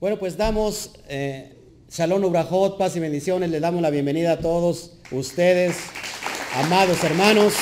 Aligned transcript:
Bueno, 0.00 0.16
pues 0.16 0.36
damos 0.36 0.92
eh, 1.08 1.56
Shalom 1.90 2.22
Ubrajot, 2.22 2.78
paz 2.78 2.94
y 2.94 3.00
bendiciones. 3.00 3.50
Le 3.50 3.58
damos 3.58 3.82
la 3.82 3.90
bienvenida 3.90 4.30
a 4.30 4.38
todos 4.38 4.92
ustedes, 5.10 5.76
amados 6.54 7.02
hermanos. 7.02 7.54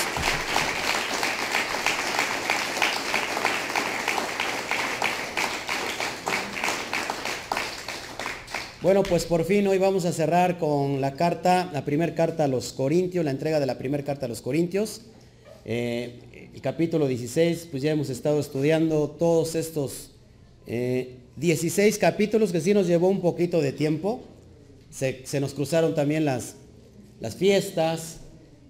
Bueno, 8.83 9.03
pues 9.03 9.25
por 9.25 9.47
fin 9.47 9.67
hoy 9.67 9.79
vamos 9.79 10.05
a 10.05 10.13
cerrar 10.13 10.59
con 10.59 11.01
la 11.01 11.15
carta, 11.15 11.71
la 11.73 11.87
primera 11.87 12.15
carta 12.15 12.45
a 12.45 12.49
los 12.49 12.75
Corintios, 12.75 13.25
la 13.25 13.31
entrega 13.31 13.61
de 13.61 13.67
la 13.67 13.79
primera 13.79 14.05
carta 14.05 14.27
a 14.27 14.29
los 14.29 14.43
Corintios. 14.43 15.01
Eh, 15.65 16.51
el 16.55 16.61
capítulo 16.61 17.09
16, 17.09 17.69
pues 17.71 17.83
ya 17.83 17.93
hemos 17.93 18.11
estado 18.11 18.39
estudiando 18.41 19.09
todos 19.09 19.55
estos 19.55 20.11
eh, 20.67 21.15
16 21.37 21.99
capítulos 21.99 22.53
que 22.53 22.61
sí 22.61 22.75
nos 22.75 22.87
llevó 22.87 23.09
un 23.09 23.21
poquito 23.21 23.61
de 23.61 23.73
tiempo. 23.73 24.23
Se, 24.91 25.25
nos 25.41 25.55
cruzaron 25.55 25.95
también 25.95 26.25
las, 26.25 26.57
las 27.21 27.37
fiestas. 27.37 28.19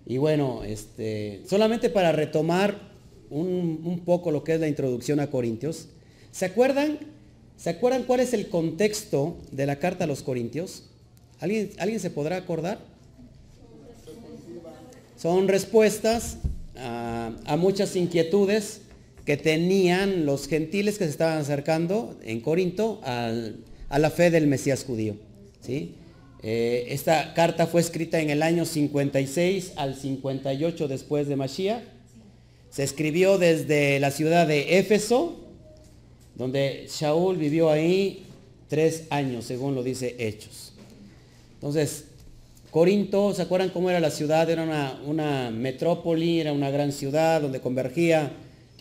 Y 0.07 0.19
bueno, 0.19 0.65
este, 0.65 1.43
solamente 1.47 1.91
para 1.91 2.13
retomar 2.13 2.79
un, 3.31 3.81
un 3.85 4.01
poco 4.01 4.31
lo 4.31 4.45
que 4.45 4.55
es 4.55 4.61
la 4.61 4.69
introducción 4.69 5.21
a 5.21 5.31
Corintios. 5.31 5.89
¿Se 6.33 6.45
acuerdan 6.45 6.99
¿Se 7.57 7.71
acuerdan 7.71 8.03
cuál 8.05 8.21
es 8.21 8.35
el 8.35 8.49
contexto 8.49 9.39
de 9.51 9.67
la 9.67 9.77
carta 9.77 10.05
a 10.05 10.07
los 10.07 10.23
Corintios? 10.23 10.85
¿Alguien, 11.41 11.71
¿alguien 11.79 12.01
se 12.01 12.11
podrá 12.11 12.37
acordar? 12.37 12.79
Son 15.17 15.49
respuestas 15.49 16.37
a, 16.77 17.57
muchas 17.59 17.97
inquietudes 17.97 18.83
que 19.27 19.37
tenían 19.37 20.25
los 20.25 20.47
gentiles 20.47 20.99
que 20.99 21.05
se 21.05 21.11
estaban 21.11 21.39
acercando 21.39 22.17
en 22.23 22.41
Corinto 22.41 23.01
a 23.03 23.99
la 23.99 24.11
fe 24.11 24.31
del 24.31 24.47
Mesías 24.47 24.85
judío. 24.85 25.17
¿sí? 25.61 25.97
Eh, 26.45 26.87
esta 26.91 27.35
carta 27.35 27.67
fue 27.67 27.81
escrita 27.81 28.21
en 28.21 28.31
el 28.31 28.41
año 28.41 28.65
56 28.65 29.73
al 29.75 29.97
58 29.97 30.87
después 30.87 31.27
de 31.27 31.35
Mashiach. 31.35 31.83
Se 32.71 32.85
escribió 32.85 33.37
desde 33.37 33.99
la 33.99 34.13
ciudad 34.13 34.47
de 34.47 34.79
Éfeso, 34.79 35.41
donde 36.37 36.87
Shaul 36.89 37.37
vivió 37.37 37.69
ahí 37.71 38.27
tres 38.69 39.07
años, 39.11 39.45
según 39.45 39.75
lo 39.75 39.83
dice 39.83 40.15
Hechos. 40.21 40.73
Entonces, 41.55 42.05
Corinto, 42.71 43.35
¿se 43.35 43.43
acuerdan 43.43 43.71
cómo 43.71 43.91
era 43.91 43.99
la 43.99 44.11
ciudad? 44.13 44.49
Era 44.49 45.01
una 45.05 45.51
metrópoli, 45.51 46.39
era 46.41 46.53
una 46.53 46.71
gran 46.71 46.93
ciudad 46.93 47.41
donde 47.41 47.61
convergía 47.61 48.31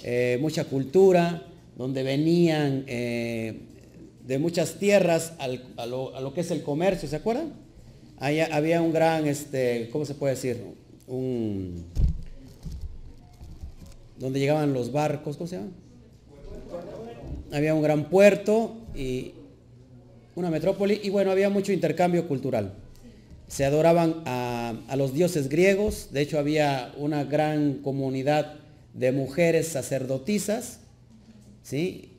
eh, 0.08 0.38
mucha 0.39 0.66
cultura, 0.66 1.42
donde 1.75 2.03
venían 2.03 2.84
eh, 2.86 3.61
de 4.23 4.38
muchas 4.38 4.75
tierras 4.75 5.34
al, 5.39 5.64
a, 5.78 5.88
lo, 5.88 6.31
que 6.31 6.42
es 6.42 6.52
el 6.52 6.61
comercio, 6.61 7.09
¿se 7.09 7.16
acuerdan? 7.16 7.53
Ahí 8.20 8.39
había 8.39 8.83
un 8.83 8.94
gran, 8.94 9.26
este, 9.26 9.89
¿cómo 9.92 10.06
se 10.06 10.14
puede 10.14 10.36
decir? 10.36 10.64
Un, 11.08 11.86
donde 14.20 14.39
llegaban 14.39 14.73
los 14.73 14.92
barcos, 14.92 15.38
¿cómo 15.38 15.48
se 15.48 15.55
llama? 15.55 15.71
había 17.52 17.73
un 17.73 17.82
gran 17.82 18.08
puerto 18.08 18.76
y 18.93 19.32
una 20.36 20.52
metrópoli 20.52 20.99
y 21.02 21.10
bueno, 21.10 21.32
había 21.32 21.49
mucho 21.49 21.72
intercambio 21.72 22.27
cultural. 22.27 22.73
Se 23.48 23.66
adoraban 23.66 24.22
a, 24.26 24.76
los 24.98 25.16
dioses 25.16 25.49
griegos, 25.49 26.10
de 26.11 26.22
hecho 26.22 26.37
había 26.37 26.93
una 26.95 27.23
gran 27.23 27.80
comunidad 27.82 28.64
de 28.95 29.11
mujeres 29.11 29.67
sacerdotisas, 29.67 30.80
¿sí? 31.61 32.14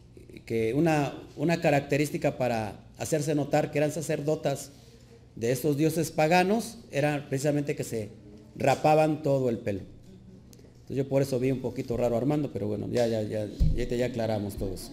que 0.45 0.75
una, 0.75 1.15
una 1.37 1.61
característica 1.61 2.37
para 2.37 2.79
hacerse 2.99 3.35
notar 3.35 3.71
que 3.73 3.79
eran 3.79 3.91
sacerdotas 3.91 4.71
de 5.35 5.53
estos 5.53 5.77
dioses 5.77 6.11
paganos 6.11 6.79
era 6.93 7.27
precisamente 7.29 7.75
que 7.75 7.83
se 7.83 8.11
rapaban 8.57 9.23
todo 9.23 9.49
el 9.49 9.59
pelo. 9.59 9.81
Entonces 10.83 10.97
yo 10.99 11.09
por 11.09 11.23
eso 11.23 11.41
vi 11.41 11.51
un 11.51 11.61
poquito 11.61 11.97
raro 11.97 12.17
Armando, 12.17 12.53
pero 12.53 12.69
bueno, 12.69 12.87
ya, 12.93 13.07
ya, 13.07 13.23
ya, 13.23 13.47
ya, 13.75 13.85
ya 13.85 14.07
aclaramos 14.07 14.57
todo 14.57 14.75
eso. 14.75 14.93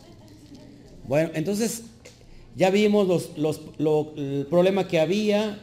Bueno, 1.08 1.32
entonces 1.34 1.84
ya 2.56 2.70
vimos 2.70 3.08
los, 3.08 3.38
los, 3.38 3.62
lo, 3.78 4.14
el 4.16 4.48
problema 4.50 4.88
que 4.88 5.00
había, 5.00 5.60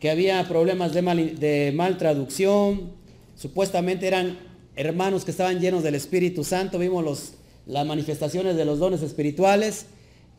que 0.00 0.10
había 0.10 0.46
problemas 0.48 0.94
de 0.94 1.02
mal, 1.02 1.38
de 1.38 1.72
mal 1.74 1.98
traducción, 1.98 2.92
supuestamente 3.36 4.06
eran 4.06 4.47
hermanos 4.78 5.24
que 5.24 5.32
estaban 5.32 5.60
llenos 5.60 5.82
del 5.82 5.96
Espíritu 5.96 6.44
Santo, 6.44 6.78
vimos 6.78 7.34
las 7.66 7.84
manifestaciones 7.84 8.56
de 8.56 8.64
los 8.64 8.78
dones 8.78 9.02
espirituales, 9.02 9.86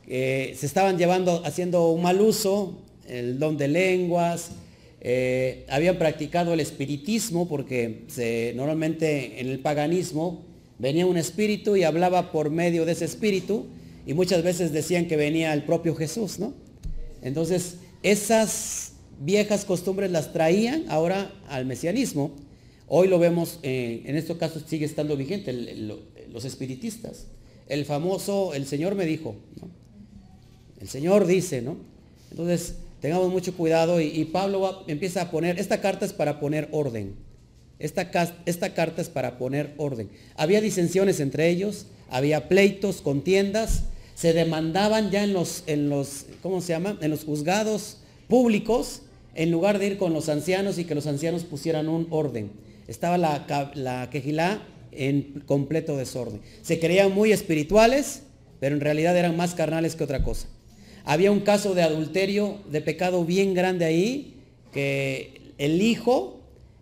se 0.07 0.65
estaban 0.65 0.97
llevando, 0.97 1.43
haciendo 1.45 1.89
un 1.89 2.01
mal 2.01 2.21
uso, 2.21 2.73
el 3.07 3.37
don 3.37 3.57
de 3.57 3.67
lenguas, 3.67 4.51
eh, 5.01 5.65
habían 5.69 5.97
practicado 5.97 6.53
el 6.53 6.61
espiritismo 6.61 7.47
porque 7.47 8.05
normalmente 8.55 9.39
en 9.41 9.49
el 9.49 9.59
paganismo 9.59 10.45
venía 10.77 11.05
un 11.05 11.17
espíritu 11.17 11.75
y 11.75 11.83
hablaba 11.83 12.31
por 12.31 12.49
medio 12.49 12.85
de 12.85 12.93
ese 12.93 13.05
espíritu, 13.05 13.67
y 14.05 14.13
muchas 14.13 14.41
veces 14.41 14.71
decían 14.71 15.07
que 15.07 15.17
venía 15.17 15.53
el 15.53 15.63
propio 15.63 15.95
Jesús, 15.95 16.39
¿no? 16.39 16.53
Entonces, 17.21 17.75
esas 18.01 18.93
viejas 19.19 19.65
costumbres 19.65 20.09
las 20.09 20.31
traían 20.31 20.85
ahora 20.87 21.33
al 21.49 21.65
mesianismo. 21.65 22.31
Hoy 22.91 23.07
lo 23.07 23.19
vemos, 23.19 23.59
eh, 23.61 24.01
en 24.05 24.15
estos 24.15 24.37
casos 24.37 24.63
sigue 24.67 24.83
estando 24.83 25.15
vigente, 25.15 25.53
los 25.53 26.43
espiritistas. 26.43 27.27
El 27.67 27.85
famoso, 27.85 28.55
el 28.55 28.65
Señor 28.65 28.95
me 28.95 29.05
dijo. 29.05 29.35
El 30.81 30.89
Señor 30.89 31.27
dice, 31.27 31.61
¿no? 31.61 31.77
Entonces, 32.31 32.77
tengamos 32.99 33.31
mucho 33.31 33.55
cuidado 33.55 34.01
y, 34.01 34.25
Pablo 34.25 34.85
empieza 34.87 35.21
a 35.21 35.31
poner, 35.31 35.59
esta 35.59 35.81
carta 35.81 36.03
es 36.03 36.13
para 36.13 36.39
poner 36.39 36.67
orden. 36.71 37.13
Esta, 37.77 38.09
esta 38.47 38.73
carta 38.73 39.03
es 39.03 39.09
para 39.09 39.37
poner 39.37 39.75
orden. 39.77 40.09
Había 40.35 40.59
disensiones 40.59 41.19
entre 41.19 41.47
ellos, 41.47 41.85
había 42.09 42.49
pleitos, 42.49 43.01
contiendas, 43.01 43.83
se 44.15 44.33
demandaban 44.33 45.11
ya 45.11 45.23
en 45.23 45.33
los, 45.33 45.63
en 45.67 45.89
los, 45.89 46.25
¿cómo 46.41 46.59
se 46.59 46.69
llama? 46.69 46.97
En 47.01 47.11
los 47.11 47.23
juzgados 47.23 47.97
públicos, 48.27 49.03
en 49.35 49.51
lugar 49.51 49.77
de 49.77 49.85
ir 49.85 49.97
con 49.99 50.11
los 50.11 50.27
ancianos 50.27 50.79
y 50.79 50.85
que 50.85 50.95
los 50.95 51.05
ancianos 51.05 51.43
pusieran 51.43 51.87
un 51.87 52.07
orden. 52.09 52.49
Estaba 52.89 53.17
la, 53.17 54.09
quejilá 54.11 54.61
en 54.91 55.43
completo 55.45 55.95
desorden. 55.95 56.41
Se 56.61 56.79
creían 56.79 57.13
muy 57.13 57.31
espirituales, 57.31 58.23
pero 58.59 58.75
en 58.75 58.81
realidad 58.81 59.15
eran 59.15 59.37
más 59.37 59.53
carnales 59.53 59.95
que 59.95 60.03
otra 60.03 60.23
cosa. 60.23 60.47
Había 61.05 61.31
un 61.31 61.39
caso 61.39 61.73
de 61.73 61.83
adulterio, 61.83 62.59
de 62.69 62.81
pecado 62.81 63.23
bien 63.23 63.53
grande 63.53 63.85
ahí, 63.85 64.35
que 64.73 65.53
el 65.57 65.81
hijo, 65.81 66.41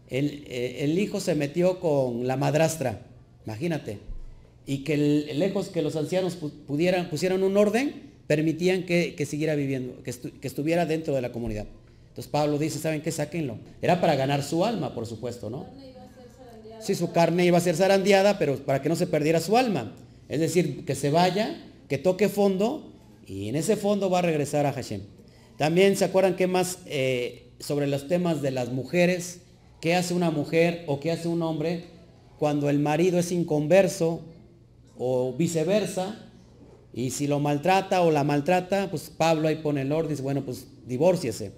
el, 0.10 0.46
el 0.50 0.98
hijo 0.98 1.20
se 1.20 1.36
metió 1.36 1.80
con 1.80 2.28
la 2.28 2.38
madrastra, 2.38 3.02
imagínate 3.46 4.00
y 4.68 4.80
que 4.80 4.98
lejos 4.98 5.70
que 5.70 5.82
los 5.82 5.96
ancianos 5.96 6.36
pudieran, 6.36 7.10
pusieran 7.10 7.42
un 7.42 7.56
orden, 7.56 8.12
permitían 8.28 8.84
que, 8.84 9.26
siguiera 9.26 9.56
viviendo, 9.56 10.04
que, 10.04 10.12
que, 10.14 10.48
estuviera 10.48 10.86
dentro 10.86 11.16
de 11.16 11.22
la 11.22 11.32
comunidad. 11.32 11.66
Entonces 12.10 12.30
Pablo 12.30 12.58
dice, 12.60 12.78
¿saben 12.78 13.02
qué? 13.02 13.12
Sáquenlo. 13.12 13.58
Era 13.82 14.02
para 14.02 14.16
ganar 14.16 14.44
su 14.44 14.66
alma, 14.66 14.94
por 14.94 15.06
supuesto, 15.08 15.50
¿no? 15.50 15.68
Sí, 16.80 16.96
su 16.96 17.12
carne 17.12 17.46
iba 17.46 17.58
a 17.58 17.62
ser 17.62 17.76
zarandeada, 17.76 18.38
pero 18.38 18.58
para 18.58 18.82
que 18.82 18.90
no 18.90 18.96
se 18.96 19.08
perdiera 19.08 19.40
su 19.40 19.58
alma. 19.58 19.96
Es 20.30 20.40
decir, 20.40 20.86
que 20.86 20.96
se 20.96 21.10
vaya, 21.10 21.64
que 21.88 21.98
toque 21.98 22.30
fondo, 22.30 22.94
y 23.26 23.50
en 23.50 23.56
ese 23.56 23.76
fondo 23.76 24.10
va 24.10 24.20
a 24.20 24.24
regresar 24.24 24.66
a 24.66 24.74
Hashem. 24.74 25.02
También 25.58 25.96
se 25.98 26.06
acuerdan 26.06 26.36
que 26.36 26.48
más 26.48 26.80
eh, 26.86 27.52
sobre 27.60 27.88
los 27.88 28.08
temas 28.08 28.42
de 28.42 28.52
las 28.52 28.72
mujeres, 28.72 29.42
qué 29.82 29.96
hace 29.96 30.14
una 30.14 30.32
mujer 30.32 30.84
o 30.88 31.00
qué 31.00 31.12
hace 31.12 31.28
un 31.28 31.42
hombre 31.42 31.86
cuando 32.38 32.70
el 32.70 32.80
marido 32.80 33.18
es 33.18 33.32
inconverso, 33.32 34.22
o 34.98 35.34
viceversa, 35.34 36.16
y 36.94 37.12
si 37.12 37.28
lo 37.28 37.40
maltrata 37.40 38.02
o 38.02 38.12
la 38.12 38.24
maltrata, 38.24 38.90
pues 38.90 39.12
Pablo 39.16 39.48
ahí 39.48 39.58
pone 39.58 39.82
el 39.82 39.92
orden, 39.92 40.10
dice, 40.10 40.24
bueno, 40.24 40.44
pues 40.44 40.68
divórciese. 40.86 41.52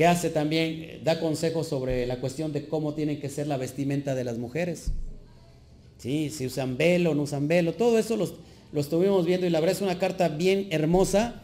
¿Qué 0.00 0.06
hace 0.06 0.30
también? 0.30 1.00
Da 1.04 1.20
consejos 1.20 1.68
sobre 1.68 2.06
la 2.06 2.22
cuestión 2.22 2.54
de 2.54 2.66
cómo 2.66 2.94
tiene 2.94 3.18
que 3.18 3.28
ser 3.28 3.46
la 3.46 3.58
vestimenta 3.58 4.14
de 4.14 4.24
las 4.24 4.38
mujeres. 4.38 4.92
Sí, 5.98 6.30
si 6.30 6.46
usan 6.46 6.78
velo, 6.78 7.14
no 7.14 7.24
usan 7.24 7.48
velo, 7.48 7.74
todo 7.74 7.98
eso 7.98 8.16
lo, 8.16 8.26
lo 8.72 8.80
estuvimos 8.80 9.26
viendo 9.26 9.46
y 9.46 9.50
la 9.50 9.60
verdad 9.60 9.76
es 9.76 9.82
una 9.82 9.98
carta 9.98 10.28
bien 10.28 10.68
hermosa 10.70 11.42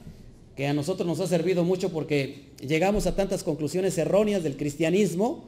que 0.56 0.66
a 0.66 0.72
nosotros 0.72 1.06
nos 1.06 1.20
ha 1.20 1.26
servido 1.26 1.64
mucho 1.64 1.92
porque 1.92 2.44
llegamos 2.66 3.06
a 3.06 3.14
tantas 3.14 3.44
conclusiones 3.44 3.98
erróneas 3.98 4.42
del 4.42 4.56
cristianismo 4.56 5.44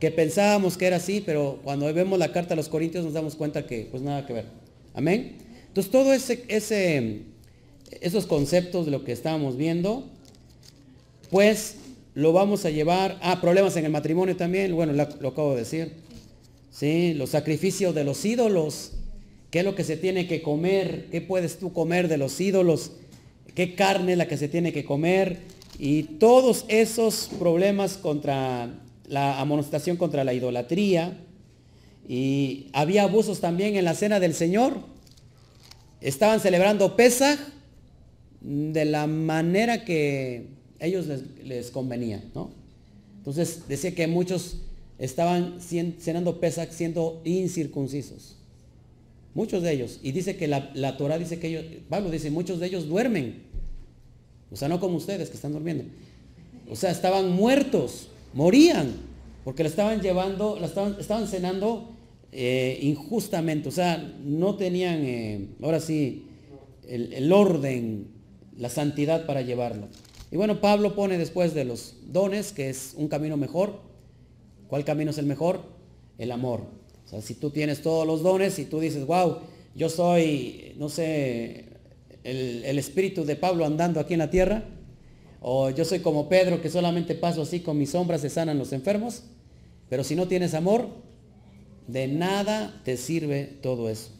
que 0.00 0.10
pensábamos 0.10 0.76
que 0.76 0.88
era 0.88 0.96
así, 0.96 1.22
pero 1.24 1.60
cuando 1.62 1.94
vemos 1.94 2.18
la 2.18 2.32
carta 2.32 2.54
a 2.54 2.56
los 2.56 2.68
Corintios 2.68 3.04
nos 3.04 3.14
damos 3.14 3.36
cuenta 3.36 3.68
que 3.68 3.86
pues 3.88 4.02
nada 4.02 4.26
que 4.26 4.32
ver. 4.32 4.46
Amén. 4.94 5.36
Entonces, 5.68 5.92
todo 5.92 6.12
ese, 6.12 7.22
esos 8.00 8.26
conceptos 8.26 8.86
de 8.86 8.90
lo 8.90 9.04
que 9.04 9.12
estábamos 9.12 9.56
viendo, 9.56 10.08
pues 11.30 11.76
lo 12.18 12.32
vamos 12.32 12.64
a 12.64 12.70
llevar 12.70 13.16
a 13.22 13.40
problemas 13.40 13.76
en 13.76 13.84
el 13.84 13.92
matrimonio 13.92 14.36
también, 14.36 14.74
bueno, 14.74 14.92
lo, 14.92 15.28
acabo 15.28 15.52
de 15.52 15.60
decir. 15.60 15.92
¿Sí? 16.68 17.14
Los 17.14 17.30
sacrificios 17.30 17.94
de 17.94 18.02
los 18.02 18.24
ídolos, 18.24 18.94
qué 19.52 19.60
es 19.60 19.64
lo 19.64 19.76
que 19.76 19.84
se 19.84 19.96
tiene 19.96 20.26
que 20.26 20.42
comer, 20.42 21.06
qué 21.12 21.20
puedes 21.20 21.60
tú 21.60 21.72
comer 21.72 22.08
de 22.08 22.18
los 22.18 22.40
ídolos 22.40 22.90
qué 23.54 23.76
carne 23.76 24.12
es 24.12 24.18
la 24.18 24.26
que 24.26 24.36
se 24.36 24.48
tiene 24.48 24.72
que 24.72 24.84
comer 24.84 25.38
y 25.78 26.02
todos 26.02 26.64
esos 26.66 27.30
problemas 27.38 27.96
contra 27.96 28.68
la 29.06 29.40
amonestación 29.40 29.96
contra 29.96 30.24
la 30.24 30.34
idolatría. 30.34 31.18
Y 32.08 32.66
había 32.72 33.04
abusos 33.04 33.40
también 33.40 33.76
en 33.76 33.84
la 33.84 33.94
cena 33.94 34.18
del 34.18 34.34
Señor. 34.34 34.78
Estaban 36.00 36.40
celebrando 36.40 36.96
Pesach 36.96 37.38
de 38.40 38.84
la 38.84 39.06
manera 39.06 39.84
que 39.84 40.57
ellos 40.80 41.06
les, 41.44 41.70
convenía, 41.70 42.22
¿no? 42.34 42.50
Entonces 43.18 43.62
decía 43.68 43.94
que 43.94 44.06
muchos 44.06 44.58
estaban 44.98 45.58
cenando 45.60 46.40
Pesach 46.40 46.70
siendo 46.70 47.20
incircuncisos. 47.24 48.36
Muchos 49.34 49.62
de 49.62 49.72
ellos. 49.72 50.00
Y 50.02 50.12
dice 50.12 50.36
que 50.36 50.48
la, 50.48 50.70
la 50.74 50.96
Torah 50.96 51.18
dice 51.18 51.38
que 51.38 51.48
ellos, 51.48 51.64
Pablo 51.88 52.10
dice, 52.10 52.30
muchos 52.30 52.60
de 52.60 52.66
ellos 52.66 52.88
duermen. 52.88 53.42
O 54.50 54.56
sea, 54.56 54.68
no 54.68 54.80
como 54.80 54.96
ustedes 54.96 55.28
que 55.28 55.36
están 55.36 55.52
durmiendo. 55.52 55.84
O 56.70 56.76
sea, 56.76 56.90
estaban 56.90 57.30
muertos, 57.30 58.08
morían, 58.32 58.92
porque 59.44 59.62
la 59.62 59.68
estaban 59.68 60.00
llevando, 60.00 60.58
la 60.58 60.66
estaban, 60.66 60.96
estaban 60.98 61.28
cenando 61.28 61.90
eh, 62.32 62.78
injustamente. 62.82 63.68
O 63.68 63.72
sea, 63.72 64.12
no 64.24 64.56
tenían, 64.56 65.04
eh, 65.04 65.46
ahora 65.62 65.80
sí, 65.80 66.24
el 66.88 67.32
orden, 67.32 68.08
la 68.56 68.70
santidad 68.70 69.26
para 69.26 69.42
llevarlo. 69.42 69.88
Y 70.30 70.36
bueno, 70.36 70.60
Pablo 70.60 70.94
pone 70.94 71.16
después 71.16 71.54
de 71.54 71.64
los 71.64 71.94
dones, 72.06 72.52
que 72.52 72.68
es 72.68 72.94
un 72.96 73.08
camino 73.08 73.36
mejor. 73.36 73.80
¿Cuál 74.68 74.84
camino 74.84 75.10
es 75.10 75.18
el 75.18 75.26
mejor? 75.26 75.62
El 76.18 76.32
amor. 76.32 76.64
O 77.06 77.08
sea, 77.08 77.22
si 77.22 77.34
tú 77.34 77.50
tienes 77.50 77.80
todos 77.80 78.06
los 78.06 78.22
dones 78.22 78.58
y 78.58 78.66
tú 78.66 78.80
dices, 78.80 79.06
wow, 79.06 79.38
yo 79.74 79.88
soy, 79.88 80.74
no 80.76 80.90
sé, 80.90 81.64
el, 82.24 82.78
espíritu 82.78 83.24
de 83.24 83.36
Pablo 83.36 83.64
andando 83.64 84.00
aquí 84.00 84.12
en 84.12 84.18
la 84.18 84.30
tierra, 84.30 84.64
o 85.40 85.70
yo 85.70 85.84
soy 85.84 86.00
como 86.00 86.28
Pedro 86.28 86.60
que 86.60 86.68
solamente 86.68 87.14
paso 87.14 87.42
así 87.42 87.60
con 87.60 87.78
mis 87.78 87.90
sombras 87.90 88.20
se 88.20 88.28
sanan 88.28 88.58
los 88.58 88.72
enfermos, 88.72 89.22
pero 89.88 90.04
si 90.04 90.16
no 90.16 90.28
tienes 90.28 90.52
amor, 90.52 90.88
de 91.86 92.08
nada 92.08 92.82
te 92.84 92.98
sirve 92.98 93.44
todo 93.62 93.88
eso. 93.88 94.10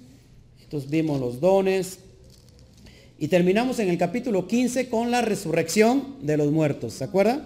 Entonces 0.63 0.89
vimos 0.89 1.21
los 1.21 1.41
dones 1.41 2.01
y 3.19 3.29
terminamos 3.29 3.81
en 3.81 3.89
el 3.89 3.99
capítulo 3.99 4.47
15 4.47 4.89
con 4.89 5.11
la 5.11 5.23
resurrección 5.23 6.17
de 6.23 6.37
los 6.37 6.53
muertos, 6.53 6.95
¿se 6.95 7.05
acuerda? 7.05 7.45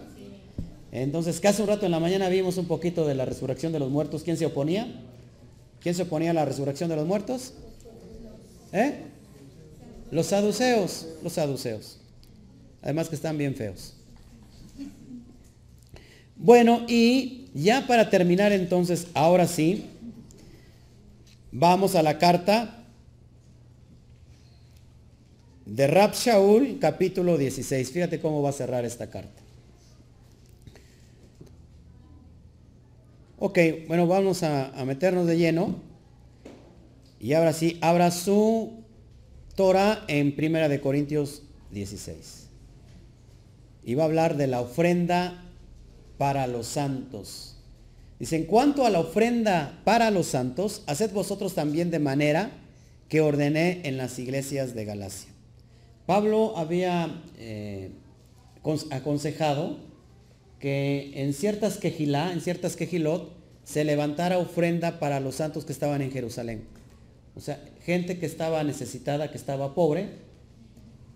Entonces, 0.93 1.41
casi 1.41 1.63
un 1.63 1.69
rato 1.69 1.87
en 1.87 1.93
la 1.93 2.01
mañana 2.01 2.29
vimos 2.29 2.59
un 2.59 2.67
poquito 2.67 3.07
de 3.07 3.15
la 3.15 3.25
resurrección 3.25 3.73
de 3.73 3.79
los 3.79 3.91
muertos. 3.91 4.23
¿Quién 4.23 4.37
se 4.37 4.45
oponía? 4.45 4.87
¿Quién 5.81 5.95
se 5.95 6.03
oponía 6.03 6.33
a 6.33 6.35
la 6.35 6.45
resurrección 6.45 6.91
de 6.91 6.97
los 6.97 7.07
muertos? 7.07 7.55
¿Eh? 8.73 8.97
Los 10.11 10.27
saduceos, 10.27 11.07
los 11.23 11.33
saduceos. 11.33 11.99
Además 12.83 13.09
que 13.09 13.15
están 13.15 13.39
bien 13.39 13.55
feos. 13.55 13.95
Bueno, 16.37 16.85
y 16.87 17.47
ya 17.55 17.87
para 17.87 18.11
terminar 18.11 18.53
entonces, 18.53 19.07
ahora 19.15 19.47
sí, 19.47 19.87
vamos 21.51 21.95
a 21.95 22.03
la 22.03 22.19
carta 22.19 22.82
de 25.73 25.87
Rab 25.87 26.13
Shaul, 26.13 26.79
capítulo 26.79 27.39
16. 27.39 27.91
Fíjate 27.93 28.21
cómo 28.21 28.43
va 28.43 28.51
a 28.51 28.53
cerrar 28.53 28.85
esta 28.85 29.09
carta. 29.09 29.41
Ok, 33.39 33.59
bueno, 33.89 34.07
vamos 34.07 34.43
a, 34.43 34.71
meternos 34.85 35.27
de 35.27 35.39
lleno. 35.39 35.77
Y 37.19 37.33
ahora 37.33 37.55
sí, 37.55 37.79
abra 37.81 38.11
su 38.11 38.85
Torah 39.57 40.05
en 40.09 40.37
Primera 40.37 40.69
de 40.69 40.79
Corintios 40.79 41.43
16. 41.71 42.49
Y 43.83 43.95
va 43.95 44.03
a 44.03 44.07
hablar 44.07 44.37
de 44.37 44.49
la 44.49 44.61
ofrenda 44.61 45.43
para 46.19 46.47
los 46.49 46.67
santos. 46.67 47.57
Dice, 48.19 48.37
en 48.37 48.45
cuanto 48.45 48.85
a 48.85 48.91
la 48.91 49.01
ofrenda 49.01 49.81
para 49.85 50.11
los 50.11 50.27
santos, 50.27 50.83
haced 50.87 51.13
vosotros 51.13 51.55
también 51.55 51.91
de 51.91 51.99
manera 51.99 52.51
que 53.09 53.23
ordené 53.23 53.81
en 53.85 53.97
las 53.97 54.19
iglesias 54.19 54.75
de 54.75 54.85
Galacia. 54.85 55.32
Pablo 56.07 56.55
había 56.57 57.23
eh, 57.39 57.91
aconsejado 58.91 59.79
que 60.59 61.13
en 61.15 61.35
ciertas 61.35 61.79
quejilá, 61.79 62.33
en 62.33 62.41
ciertas 62.41 62.77
quejilot, 62.77 63.33
se 63.65 63.85
levantara 63.85 64.39
ofrenda 64.39 64.99
para 64.99 65.21
los 65.21 65.37
santos 65.37 65.65
que 65.65 65.73
estaban 65.73 66.03
en 66.03 66.11
Jerusalén. 66.11 66.65
O 67.35 67.41
sea, 67.41 67.63
gente 67.85 68.19
que 68.19 68.27
estaba 68.27 68.63
necesitada, 68.65 69.31
que 69.31 69.37
estaba 69.37 69.75
pobre, 69.75 70.11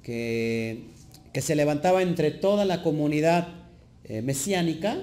que, 0.02 0.86
que 1.32 1.42
se 1.42 1.54
levantaba 1.54 2.02
entre 2.02 2.30
toda 2.30 2.64
la 2.64 2.82
comunidad 2.82 3.48
eh, 4.04 4.22
mesiánica 4.22 5.02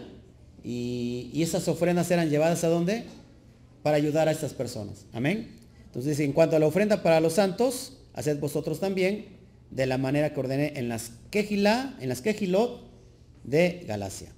y, 0.64 1.42
esas 1.42 1.68
ofrendas 1.68 2.10
eran 2.10 2.30
llevadas 2.30 2.64
a 2.64 2.70
dónde? 2.70 3.04
Para 3.84 3.98
ayudar 3.98 4.30
a 4.30 4.32
estas 4.32 4.54
personas. 4.54 5.06
Amén. 5.12 5.52
Entonces, 5.86 6.20
en 6.22 6.32
cuanto 6.32 6.56
a 6.56 6.60
la 6.60 6.68
ofrenda 6.68 7.04
para 7.04 7.20
los 7.20 7.34
santos, 7.34 7.98
haced 8.14 8.40
vosotros 8.40 8.80
también 8.80 9.26
de 9.74 9.86
la 9.86 9.98
manera 9.98 10.34
que 10.34 10.40
ordené 10.40 10.74
en 10.76 10.90
las 10.90 11.12
quejilá, 11.32 11.96
en 12.00 12.10
las 12.10 12.22
quejilot 12.22 12.82
de 13.44 13.84
Galacia. 13.88 14.30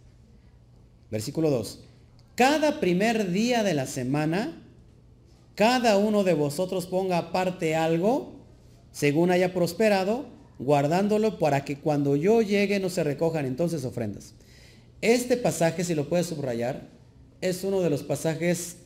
Versículo 1.11 1.49
2. 1.49 1.81
Cada 2.35 2.79
primer 2.79 3.31
día 3.31 3.63
de 3.63 3.73
la 3.73 3.85
semana 3.85 4.61
cada 5.55 5.97
uno 5.97 6.25
de 6.25 6.33
vosotros 6.33 6.85
ponga 6.85 7.17
aparte 7.17 7.75
algo, 7.75 8.33
según 8.91 9.31
haya 9.31 9.53
prosperado, 9.53 10.25
guardándolo 10.59 11.39
para 11.39 11.63
que 11.63 11.77
cuando 11.77 12.17
yo 12.17 12.41
llegue 12.41 12.79
no 12.81 12.89
se 12.89 13.05
recojan 13.05 13.45
entonces 13.45 13.85
ofrendas. 13.85 14.33
Este 15.01 15.37
pasaje, 15.37 15.85
si 15.85 15.95
lo 15.95 16.09
puedes 16.09 16.27
subrayar, 16.27 16.89
es 17.39 17.63
uno 17.63 17.79
de 17.81 17.89
los 17.89 18.03
pasajes 18.03 18.77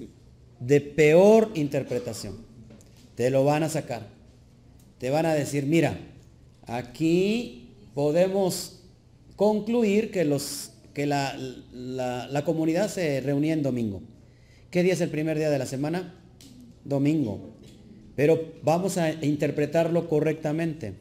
de 0.60 0.82
peor 0.82 1.50
interpretación. 1.56 2.38
Te 3.16 3.32
lo 3.32 3.44
van 3.44 3.64
a 3.64 3.70
sacar. 3.70 4.08
Te 5.00 5.10
van 5.10 5.26
a 5.26 5.34
decir, 5.34 5.66
mira, 5.66 5.98
aquí 6.70 7.70
podemos 7.94 8.82
concluir 9.36 10.12
que, 10.12 10.26
los, 10.26 10.72
que 10.94 11.06
la, 11.06 11.38
la 11.74 12.46
comunidad 12.46 12.90
se 12.90 13.22
reunía 13.22 13.54
en 13.54 13.64
domingo. 13.64 14.02
¿Qué 14.72 14.84
día 14.84 14.94
es 14.94 15.02
el 15.02 15.10
primer 15.10 15.38
día 15.38 15.50
de 15.50 15.60
la 15.60 15.66
semana? 15.66 16.16
domingo. 16.84 17.40
Pero 18.16 18.52
vamos 18.64 18.98
a 18.98 19.12
interpretarlo 19.12 20.10
correctamente. 20.10 20.94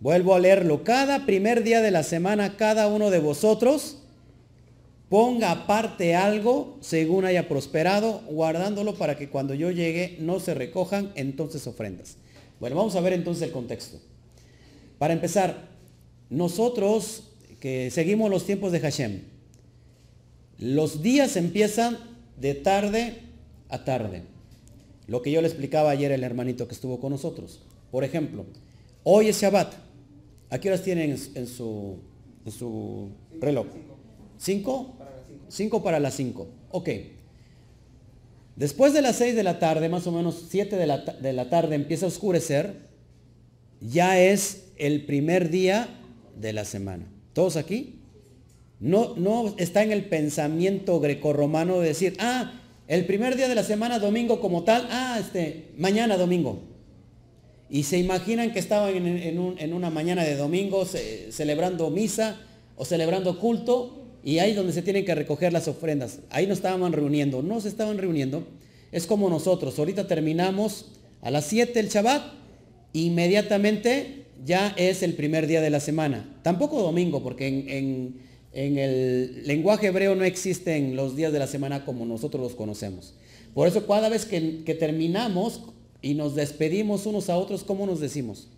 Vuelvo 0.00 0.34
a 0.34 0.40
leerlo. 0.40 0.84
Cada 0.84 1.26
primer 1.26 1.64
día 1.64 1.80
de 1.80 1.90
la 1.90 2.02
semana, 2.02 2.56
cada 2.56 2.86
uno 2.86 3.10
de 3.10 3.18
vosotros 3.18 3.98
ponga 5.08 5.50
aparte 5.50 6.14
algo 6.14 6.78
según 6.80 7.24
haya 7.24 7.48
prosperado, 7.48 8.22
guardándolo 8.30 8.94
para 8.94 9.16
que 9.16 9.28
cuando 9.28 9.54
yo 9.54 9.70
llegue 9.70 10.16
no 10.20 10.40
se 10.40 10.54
recojan 10.54 11.12
entonces 11.16 11.66
ofrendas. 11.66 12.16
Bueno, 12.60 12.76
vamos 12.76 12.94
a 12.96 13.00
ver 13.00 13.12
entonces 13.12 13.42
el 13.42 13.52
contexto. 13.52 13.98
Para 15.02 15.14
empezar, 15.14 15.56
nosotros 16.30 17.24
que 17.58 17.90
seguimos 17.90 18.30
los 18.30 18.46
tiempos 18.46 18.70
de 18.70 18.78
Hashem, 18.78 19.22
los 20.60 21.02
días 21.02 21.34
empiezan 21.34 21.98
de 22.40 22.54
tarde 22.54 23.16
a 23.68 23.82
tarde. 23.82 24.22
Lo 25.08 25.20
que 25.20 25.32
yo 25.32 25.40
le 25.42 25.48
explicaba 25.48 25.90
ayer 25.90 26.12
el 26.12 26.22
hermanito 26.22 26.68
que 26.68 26.74
estuvo 26.74 27.00
con 27.00 27.10
nosotros. 27.10 27.62
Por 27.90 28.04
ejemplo, 28.04 28.46
hoy 29.02 29.26
es 29.26 29.40
Shabbat. 29.40 29.74
¿A 30.50 30.60
qué 30.60 30.68
horas 30.68 30.84
tienen 30.84 31.18
en 31.34 31.46
su, 31.48 31.98
reloj? 33.40 33.66
¿Cinco? 34.38 34.94
Cinco 35.48 35.82
para 35.82 35.98
las 35.98 36.14
cinco. 36.14 36.46
Ok. 36.70 36.90
Después 38.54 38.92
de 38.92 39.02
las 39.02 39.16
seis 39.16 39.34
de 39.34 39.42
la 39.42 39.58
tarde, 39.58 39.88
más 39.88 40.06
o 40.06 40.12
menos 40.12 40.46
siete 40.48 40.76
de 40.76 40.86
la 41.32 41.50
tarde, 41.50 41.74
empieza 41.74 42.06
a 42.06 42.08
oscurecer. 42.08 42.91
Ya 43.82 44.18
es 44.20 44.64
el 44.76 45.04
primer 45.04 45.50
día 45.50 45.88
de 46.38 46.52
la 46.52 46.64
semana. 46.64 47.06
¿Todos 47.32 47.56
aquí? 47.56 47.98
No, 48.80 49.14
no 49.16 49.54
está 49.58 49.82
en 49.82 49.92
el 49.92 50.04
pensamiento 50.04 51.00
grecorromano 51.00 51.80
de 51.80 51.88
decir, 51.88 52.16
ah, 52.18 52.52
el 52.88 53.06
primer 53.06 53.36
día 53.36 53.48
de 53.48 53.54
la 53.54 53.64
semana, 53.64 53.98
domingo 53.98 54.40
como 54.40 54.64
tal, 54.64 54.86
ah, 54.90 55.18
este, 55.20 55.68
mañana 55.78 56.16
domingo. 56.16 56.60
Y 57.70 57.84
se 57.84 57.98
imaginan 57.98 58.52
que 58.52 58.58
estaban 58.58 58.94
en, 58.94 59.72
una 59.72 59.88
mañana 59.88 60.24
de 60.24 60.36
domingo 60.36 60.84
celebrando 61.30 61.88
misa 61.90 62.38
o 62.76 62.84
celebrando 62.84 63.38
culto 63.38 64.02
y 64.22 64.40
ahí 64.40 64.52
donde 64.52 64.72
se 64.72 64.82
tienen 64.82 65.04
que 65.04 65.14
recoger 65.14 65.52
las 65.52 65.68
ofrendas. 65.68 66.18
Ahí 66.28 66.46
no 66.46 66.52
estaban 66.52 66.92
reuniendo, 66.92 67.42
no 67.42 67.60
se 67.60 67.68
estaban 67.68 67.96
reuniendo. 67.98 68.46
Es 68.90 69.06
como 69.06 69.30
nosotros, 69.30 69.78
ahorita 69.78 70.06
terminamos 70.06 70.92
a 71.22 71.30
las 71.30 71.46
7 71.46 71.80
el 71.80 71.88
Shabbat, 71.88 72.41
inmediatamente 72.92 74.24
ya 74.44 74.74
es 74.76 75.02
el 75.02 75.14
primer 75.14 75.46
día 75.46 75.60
de 75.60 75.70
la 75.70 75.80
semana. 75.80 76.38
Tampoco 76.42 76.82
domingo, 76.82 77.22
porque 77.22 77.46
en 78.52 78.78
el 78.78 79.46
lenguaje 79.46 79.88
hebreo 79.88 80.14
no 80.14 80.24
existen 80.24 80.96
los 80.96 81.16
días 81.16 81.32
de 81.32 81.38
la 81.38 81.46
semana 81.46 81.84
como 81.84 82.04
nosotros 82.04 82.42
los 82.42 82.54
conocemos. 82.54 83.14
Por 83.54 83.68
eso 83.68 83.86
cada 83.86 84.08
vez 84.08 84.24
que, 84.24 84.40
terminamos 84.78 85.60
y 86.00 86.14
nos 86.14 86.34
despedimos 86.34 87.06
unos 87.06 87.28
a 87.28 87.36
otros, 87.36 87.64
¿cómo 87.64 87.86
nos 87.86 88.00
decimos? 88.00 88.48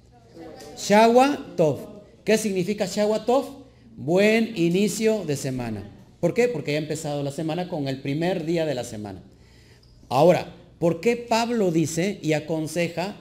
Shawa 0.78 1.54
Tov. 1.56 1.78
¿Qué 2.24 2.38
significa 2.38 2.86
Shawatov? 2.86 3.64
Buen 3.96 4.56
inicio 4.56 5.24
de 5.24 5.36
semana. 5.36 5.90
¿Por 6.20 6.32
qué? 6.32 6.48
Porque 6.48 6.72
ya 6.72 6.78
ha 6.78 6.82
empezado 6.82 7.22
la 7.22 7.32
semana 7.32 7.68
con 7.68 7.86
el 7.86 8.00
primer 8.00 8.46
día 8.46 8.64
de 8.64 8.74
la 8.74 8.84
semana. 8.84 9.22
Ahora, 10.08 10.54
¿por 10.78 11.00
qué 11.00 11.16
Pablo 11.16 11.70
dice 11.70 12.18
y 12.22 12.32
aconseja 12.32 13.16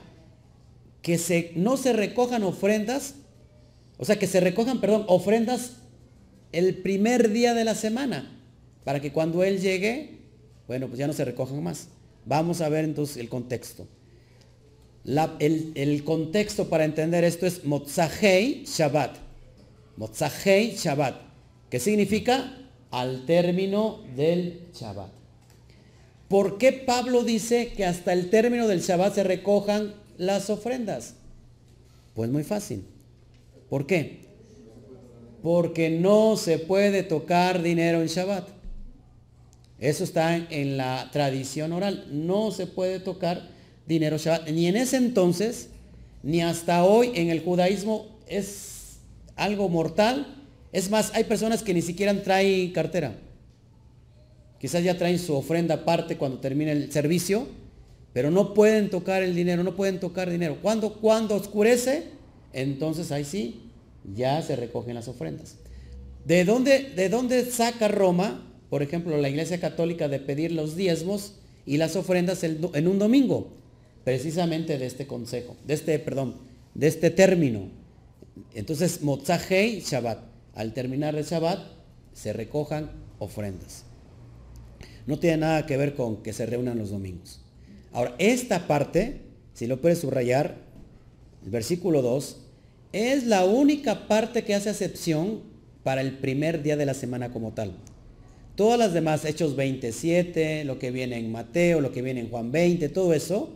que 1.03 1.19
se, 1.19 1.51
no 1.55 1.77
se 1.77 1.93
recojan 1.93 2.41
ofrendas? 2.41 3.13
O 3.99 4.05
sea, 4.05 4.17
que 4.17 4.25
se 4.25 4.39
recojan, 4.39 4.81
perdón, 4.81 5.05
ofrendas 5.07 5.73
el 6.51 6.77
primer 6.77 7.31
día 7.31 7.53
de 7.53 7.65
la 7.65 7.75
semana, 7.75 8.41
para 8.83 8.99
que 9.01 9.11
cuando 9.11 9.43
Él 9.43 9.59
llegue, 9.59 10.21
bueno, 10.67 10.87
pues 10.87 10.97
ya 10.97 11.05
no 11.05 11.13
se 11.13 11.25
recojan 11.25 11.61
más. 11.61 11.89
Vamos 12.25 12.61
a 12.61 12.69
ver 12.69 12.85
entonces 12.85 13.17
el 13.17 13.27
contexto. 13.27 13.85
el, 15.39 16.03
contexto 16.05 16.69
para 16.69 16.85
entender 16.85 17.23
esto 17.25 17.45
es 17.45 17.65
Motzahei 17.65 18.63
Shabbat. 18.65 19.17
Motzahei 19.97 20.75
Shabbat, 20.75 21.15
que 21.69 21.79
significa 21.79 22.57
al 22.91 23.25
término 23.25 24.03
del 24.15 24.67
Shabbat. 24.73 25.11
¿Por 26.29 26.57
qué 26.57 26.71
Pablo 26.71 27.23
dice 27.23 27.73
que 27.75 27.85
hasta 27.85 28.13
el 28.13 28.29
término 28.29 28.67
del 28.67 28.81
Shabbat 28.81 29.15
se 29.15 29.23
recojan 29.23 30.02
las 30.17 30.49
ofrendas? 30.49 31.15
Pues 32.13 32.29
muy 32.29 32.43
fácil. 32.43 32.85
¿Por 33.69 33.87
qué? 33.87 34.21
Porque 35.41 35.89
no 35.89 36.37
se 36.37 36.59
puede 36.59 37.03
tocar 37.03 37.61
dinero 37.61 38.01
en 38.01 38.07
Shabbat. 38.07 38.47
Eso 39.79 40.03
está 40.03 40.35
en 40.37 40.77
la 40.77 41.09
tradición 41.11 41.73
oral. 41.73 42.07
No 42.11 42.51
se 42.51 42.67
puede 42.67 42.99
tocar 42.99 43.49
dinero 43.85 44.17
Shabbat. 44.17 44.49
Ni 44.49 44.67
en 44.67 44.77
ese 44.77 44.97
entonces, 44.97 45.69
ni 46.21 46.41
hasta 46.41 46.85
hoy 46.85 47.11
en 47.15 47.29
el 47.29 47.41
judaísmo 47.41 48.07
es 48.27 48.97
algo 49.35 49.67
mortal. 49.69 50.43
Es 50.71 50.89
más, 50.89 51.11
hay 51.13 51.25
personas 51.25 51.63
que 51.63 51.73
ni 51.73 51.81
siquiera 51.81 52.13
traen 52.23 52.71
cartera. 52.71 53.15
Quizás 54.59 54.83
ya 54.83 54.97
traen 54.97 55.19
su 55.19 55.35
ofrenda 55.35 55.75
aparte 55.75 56.17
cuando 56.17 56.39
termine 56.39 56.71
el 56.71 56.91
servicio, 56.91 57.47
pero 58.13 58.29
no 58.29 58.53
pueden 58.53 58.89
tocar 58.89 59.23
el 59.23 59.35
dinero, 59.35 59.63
no 59.63 59.75
pueden 59.75 59.99
tocar 59.99 60.29
dinero. 60.29 60.59
Cuando, 60.61 60.93
cuando 60.93 61.35
oscurece, 61.35 62.03
entonces 62.53 63.11
ahí 63.11 63.25
sí, 63.25 63.61
ya 64.15 64.41
se 64.41 64.55
recogen 64.55 64.93
las 64.93 65.07
ofrendas. 65.07 65.57
¿De 66.25 66.45
dónde, 66.45 66.91
¿De 66.95 67.09
dónde 67.09 67.43
saca 67.45 67.87
Roma, 67.87 68.47
por 68.69 68.83
ejemplo, 68.83 69.17
la 69.17 69.29
Iglesia 69.29 69.59
Católica 69.59 70.07
de 70.07 70.19
pedir 70.19 70.51
los 70.51 70.75
diezmos 70.75 71.33
y 71.65 71.77
las 71.77 71.95
ofrendas 71.95 72.43
en 72.43 72.87
un 72.87 72.99
domingo? 72.99 73.51
Precisamente 74.03 74.77
de 74.77 74.85
este 74.85 75.07
consejo, 75.07 75.55
de 75.65 75.73
este, 75.73 75.97
perdón, 75.97 76.35
de 76.75 76.87
este 76.87 77.09
término. 77.09 77.69
Entonces, 78.53 79.01
Motzahei 79.01 79.79
Shabbat. 79.81 80.19
Al 80.55 80.73
terminar 80.73 81.15
el 81.15 81.23
Shabbat, 81.23 81.59
se 82.13 82.31
recojan 82.31 82.91
ofrendas. 83.17 83.85
No 85.07 85.17
tiene 85.17 85.37
nada 85.37 85.65
que 85.65 85.77
ver 85.77 85.95
con 85.95 86.21
que 86.21 86.31
se 86.31 86.45
reúnan 86.45 86.77
los 86.77 86.91
domingos. 86.91 87.42
Ahora, 87.93 88.15
esta 88.17 88.67
parte, 88.67 89.21
si 89.53 89.67
lo 89.67 89.79
puedes 89.79 89.99
subrayar, 89.99 90.57
el 91.43 91.51
versículo 91.51 92.01
2, 92.01 92.41
es 92.91 93.25
la 93.25 93.45
única 93.45 94.07
parte 94.07 94.43
que 94.43 94.55
hace 94.55 94.71
excepción 94.71 95.41
para 95.83 96.01
el 96.01 96.17
primer 96.17 96.63
día 96.63 96.75
de 96.75 96.85
la 96.85 96.93
semana 96.93 97.31
como 97.31 97.53
tal. 97.53 97.73
Todas 98.55 98.79
las 98.79 98.93
demás, 98.93 99.25
Hechos 99.25 99.55
27, 99.55 100.63
lo 100.63 100.79
que 100.79 100.91
viene 100.91 101.17
en 101.17 101.31
Mateo, 101.31 101.81
lo 101.81 101.91
que 101.91 102.01
viene 102.01 102.21
en 102.21 102.29
Juan 102.29 102.51
20, 102.51 102.89
todo 102.89 103.13
eso, 103.13 103.49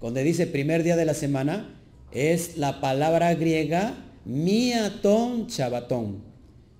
donde 0.00 0.22
dice 0.22 0.46
primer 0.46 0.82
día 0.82 0.96
de 0.96 1.04
la 1.04 1.14
semana, 1.14 1.80
es 2.12 2.56
la 2.56 2.80
palabra 2.80 3.34
griega 3.34 3.94
miaton 4.24 5.48
chabatón, 5.48 6.22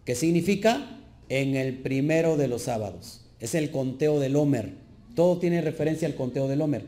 que 0.04 0.14
significa 0.14 1.00
en 1.28 1.56
el 1.56 1.78
primero 1.78 2.36
de 2.36 2.48
los 2.48 2.62
sábados. 2.62 3.26
Es 3.40 3.54
el 3.54 3.70
conteo 3.70 4.20
del 4.20 4.36
Homer. 4.36 4.72
Todo 5.14 5.38
tiene 5.38 5.60
referencia 5.60 6.06
al 6.08 6.14
conteo 6.14 6.48
del 6.48 6.62
Homer. 6.62 6.84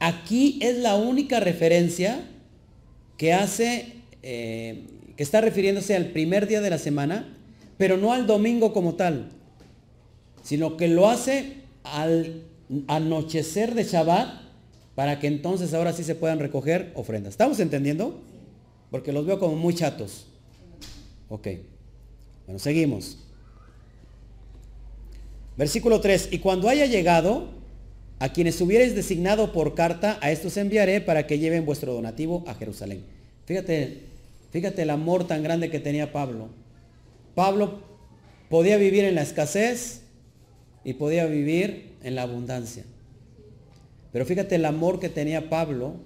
Aquí 0.00 0.58
es 0.62 0.78
la 0.78 0.96
única 0.96 1.40
referencia 1.40 2.28
que 3.16 3.32
hace 3.32 3.94
eh, 4.22 4.84
que 5.16 5.24
está 5.24 5.40
refiriéndose 5.40 5.96
al 5.96 6.06
primer 6.06 6.46
día 6.46 6.60
de 6.60 6.70
la 6.70 6.78
semana, 6.78 7.36
pero 7.76 7.96
no 7.96 8.12
al 8.12 8.28
domingo 8.28 8.72
como 8.72 8.94
tal, 8.94 9.30
sino 10.42 10.76
que 10.76 10.86
lo 10.86 11.08
hace 11.08 11.56
al 11.82 12.44
anochecer 12.86 13.74
de 13.74 13.82
Shabbat 13.82 14.42
para 14.94 15.18
que 15.18 15.26
entonces 15.26 15.74
ahora 15.74 15.92
sí 15.92 16.04
se 16.04 16.14
puedan 16.14 16.38
recoger 16.38 16.92
ofrendas. 16.94 17.32
¿Estamos 17.32 17.58
entendiendo? 17.58 18.20
Porque 18.92 19.12
los 19.12 19.26
veo 19.26 19.40
como 19.40 19.56
muy 19.56 19.74
chatos. 19.74 20.26
Ok. 21.28 21.48
Bueno, 22.46 22.60
seguimos. 22.60 23.18
Versículo 25.56 26.00
3. 26.00 26.28
Y 26.30 26.38
cuando 26.38 26.68
haya 26.68 26.86
llegado, 26.86 27.48
a 28.18 28.32
quienes 28.32 28.60
hubierais 28.60 28.94
designado 28.94 29.52
por 29.52 29.74
carta, 29.74 30.18
a 30.20 30.30
estos 30.30 30.56
enviaré 30.56 31.00
para 31.00 31.26
que 31.26 31.38
lleven 31.38 31.64
vuestro 31.64 31.92
donativo 31.92 32.44
a 32.46 32.54
Jerusalén. 32.54 33.04
Fíjate 33.46 34.08
Fíjate 34.50 34.82
el 34.82 34.90
amor 34.90 35.26
tan 35.26 35.42
grande 35.42 35.70
que 35.70 35.80
tenía 35.80 36.12
Pablo. 36.12 36.48
Pablo 37.34 37.80
podía 38.48 38.76
vivir 38.76 39.04
en 39.04 39.14
la 39.14 39.22
escasez 39.22 40.02
y 40.84 40.94
podía 40.94 41.26
vivir 41.26 41.92
en 42.02 42.14
la 42.14 42.22
abundancia. 42.22 42.84
Pero 44.12 44.24
fíjate 44.24 44.54
el 44.54 44.64
amor 44.64 45.00
que 45.00 45.10
tenía 45.10 45.50
Pablo 45.50 45.96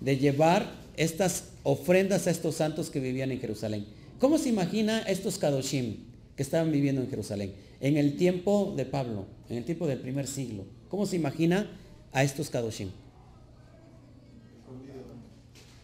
de 0.00 0.18
llevar 0.18 0.70
estas 0.96 1.44
ofrendas 1.62 2.26
a 2.26 2.30
estos 2.30 2.56
santos 2.56 2.90
que 2.90 3.00
vivían 3.00 3.32
en 3.32 3.40
Jerusalén. 3.40 3.86
¿Cómo 4.18 4.36
se 4.36 4.50
imagina 4.50 5.00
estos 5.00 5.38
Kadoshim 5.38 5.96
que 6.36 6.42
estaban 6.42 6.70
viviendo 6.70 7.00
en 7.00 7.08
Jerusalén? 7.08 7.54
En 7.80 7.96
el 7.96 8.16
tiempo 8.16 8.74
de 8.76 8.84
Pablo, 8.84 9.24
en 9.48 9.56
el 9.56 9.64
tiempo 9.64 9.86
del 9.86 9.98
primer 9.98 10.26
siglo. 10.26 10.64
¿Cómo 10.88 11.06
se 11.06 11.16
imagina 11.16 11.70
a 12.12 12.22
estos 12.22 12.50
Kadoshim? 12.50 12.90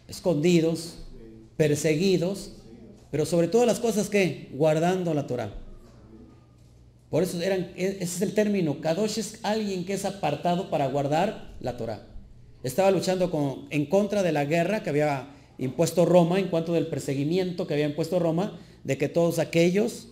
Escondidos, 0.07 0.99
perseguidos, 1.57 2.53
pero 3.11 3.25
sobre 3.25 3.47
todas 3.47 3.67
las 3.67 3.79
cosas 3.79 4.09
que 4.09 4.49
guardando 4.53 5.13
la 5.13 5.27
Torah. 5.27 5.53
Por 7.09 7.21
eso 7.21 7.41
eran, 7.41 7.71
e, 7.75 7.97
ese 7.99 8.03
es 8.03 8.21
el 8.21 8.33
término. 8.33 8.81
Kadosh 8.81 9.19
es 9.19 9.39
alguien 9.43 9.85
que 9.85 9.93
es 9.93 10.05
apartado 10.05 10.69
para 10.69 10.87
guardar 10.87 11.53
la 11.59 11.77
Torah. 11.77 12.07
Estaba 12.63 12.89
luchando 12.89 13.29
con, 13.29 13.67
en 13.69 13.85
contra 13.85 14.23
de 14.23 14.31
la 14.31 14.45
guerra 14.45 14.83
que 14.83 14.89
había 14.89 15.27
impuesto 15.57 16.05
Roma, 16.05 16.39
en 16.39 16.47
cuanto 16.47 16.73
del 16.73 16.87
perseguimiento 16.87 17.67
que 17.67 17.75
había 17.75 17.85
impuesto 17.85 18.19
Roma, 18.19 18.59
de 18.83 18.97
que 18.97 19.09
todos 19.09 19.39
aquellos 19.39 20.09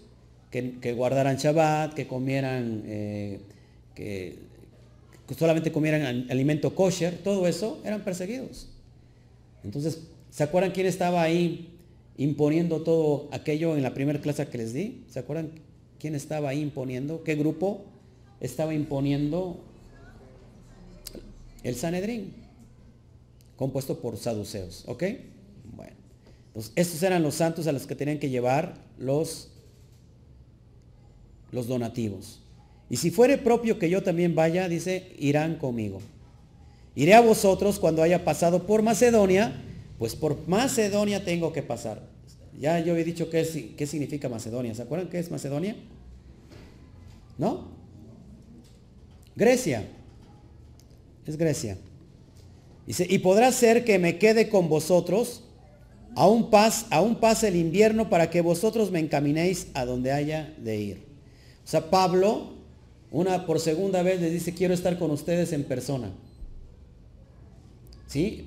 que, 0.51 0.93
guardaran 0.93 1.37
Shabbat, 1.37 1.93
que 1.93 2.07
comieran, 2.07 2.83
eh, 2.85 3.39
que, 3.95 4.37
que 5.31 5.39
solamente 5.39 5.71
comieran 5.71 6.27
alimento 6.29 6.75
kosher, 6.75 7.17
todo 7.23 7.47
eso, 7.47 7.79
eran 7.85 8.03
perseguidos. 8.03 8.67
Entonces, 9.63 9.99
¿Se 10.31 10.43
acuerdan 10.43 10.71
quién 10.71 10.87
estaba 10.87 11.21
ahí 11.21 11.77
imponiendo 12.17 12.81
todo 12.81 13.27
aquello 13.31 13.75
en 13.75 13.83
la 13.83 13.93
primera 13.93 14.21
clase 14.21 14.47
que 14.47 14.57
les 14.57 14.73
di? 14.73 15.03
¿Se 15.09 15.19
acuerdan 15.19 15.51
quién 15.99 16.15
estaba 16.15 16.49
ahí 16.49 16.61
imponiendo? 16.61 17.23
¿Qué 17.23 17.35
grupo 17.35 17.83
estaba 18.39 18.73
imponiendo 18.73 19.59
el 21.63 21.75
Sanedrín? 21.75 22.33
Compuesto 23.57 23.99
por 23.99 24.17
saduceos, 24.17 24.85
¿ok? 24.87 25.03
Bueno, 25.75 25.97
entonces 26.47 26.71
estos 26.77 27.03
eran 27.03 27.21
los 27.21 27.35
santos 27.35 27.67
a 27.67 27.73
los 27.73 27.85
que 27.85 27.95
tenían 27.95 28.17
que 28.17 28.29
llevar 28.29 28.75
los, 28.97 29.49
los 31.51 31.67
donativos. 31.67 32.40
Y 32.91 32.97
si 32.97 33.09
fuere 33.09 33.39
propio 33.39 33.79
que 33.79 33.89
yo 33.89 34.03
también 34.03 34.35
vaya, 34.35 34.69
dice, 34.69 35.15
irán 35.17 35.55
conmigo. 35.55 35.99
Iré 36.93 37.15
a 37.15 37.21
vosotros 37.21 37.79
cuando 37.79 38.03
haya 38.03 38.23
pasado 38.23 38.67
por 38.67 38.83
Macedonia 38.83 39.59
pues 40.01 40.15
por 40.15 40.47
Macedonia 40.47 41.23
tengo 41.23 41.53
que 41.53 41.61
pasar. 41.61 42.01
Ya 42.59 42.79
yo 42.79 42.95
he 42.95 43.03
dicho 43.03 43.29
qué, 43.29 43.75
qué 43.77 43.85
significa 43.85 44.29
Macedonia. 44.29 44.73
¿Se 44.73 44.81
acuerdan 44.81 45.09
qué 45.09 45.19
es 45.19 45.29
Macedonia? 45.29 45.75
¿No? 47.37 47.67
Grecia. 49.35 49.87
Es 51.27 51.37
Grecia. 51.37 51.77
Dice, 52.87 53.05
y 53.07 53.19
podrá 53.19 53.51
ser 53.51 53.85
que 53.85 53.99
me 53.99 54.17
quede 54.17 54.49
con 54.49 54.69
vosotros, 54.69 55.43
aún, 56.15 56.49
paz, 56.49 56.87
aún 56.89 57.17
pase 57.17 57.49
el 57.49 57.55
invierno 57.55 58.09
para 58.09 58.31
que 58.31 58.41
vosotros 58.41 58.89
me 58.89 58.97
encaminéis 58.97 59.67
a 59.75 59.85
donde 59.85 60.13
haya 60.13 60.51
de 60.57 60.77
ir. 60.77 61.03
O 61.63 61.67
sea, 61.67 61.91
Pablo, 61.91 62.55
una 63.11 63.45
por 63.45 63.59
segunda 63.59 64.01
vez 64.01 64.21
le 64.21 64.29
dice, 64.29 64.53
quiero 64.53 64.73
estar 64.73 64.97
con 64.97 65.11
ustedes 65.11 65.53
en 65.53 65.63
persona. 65.65 66.11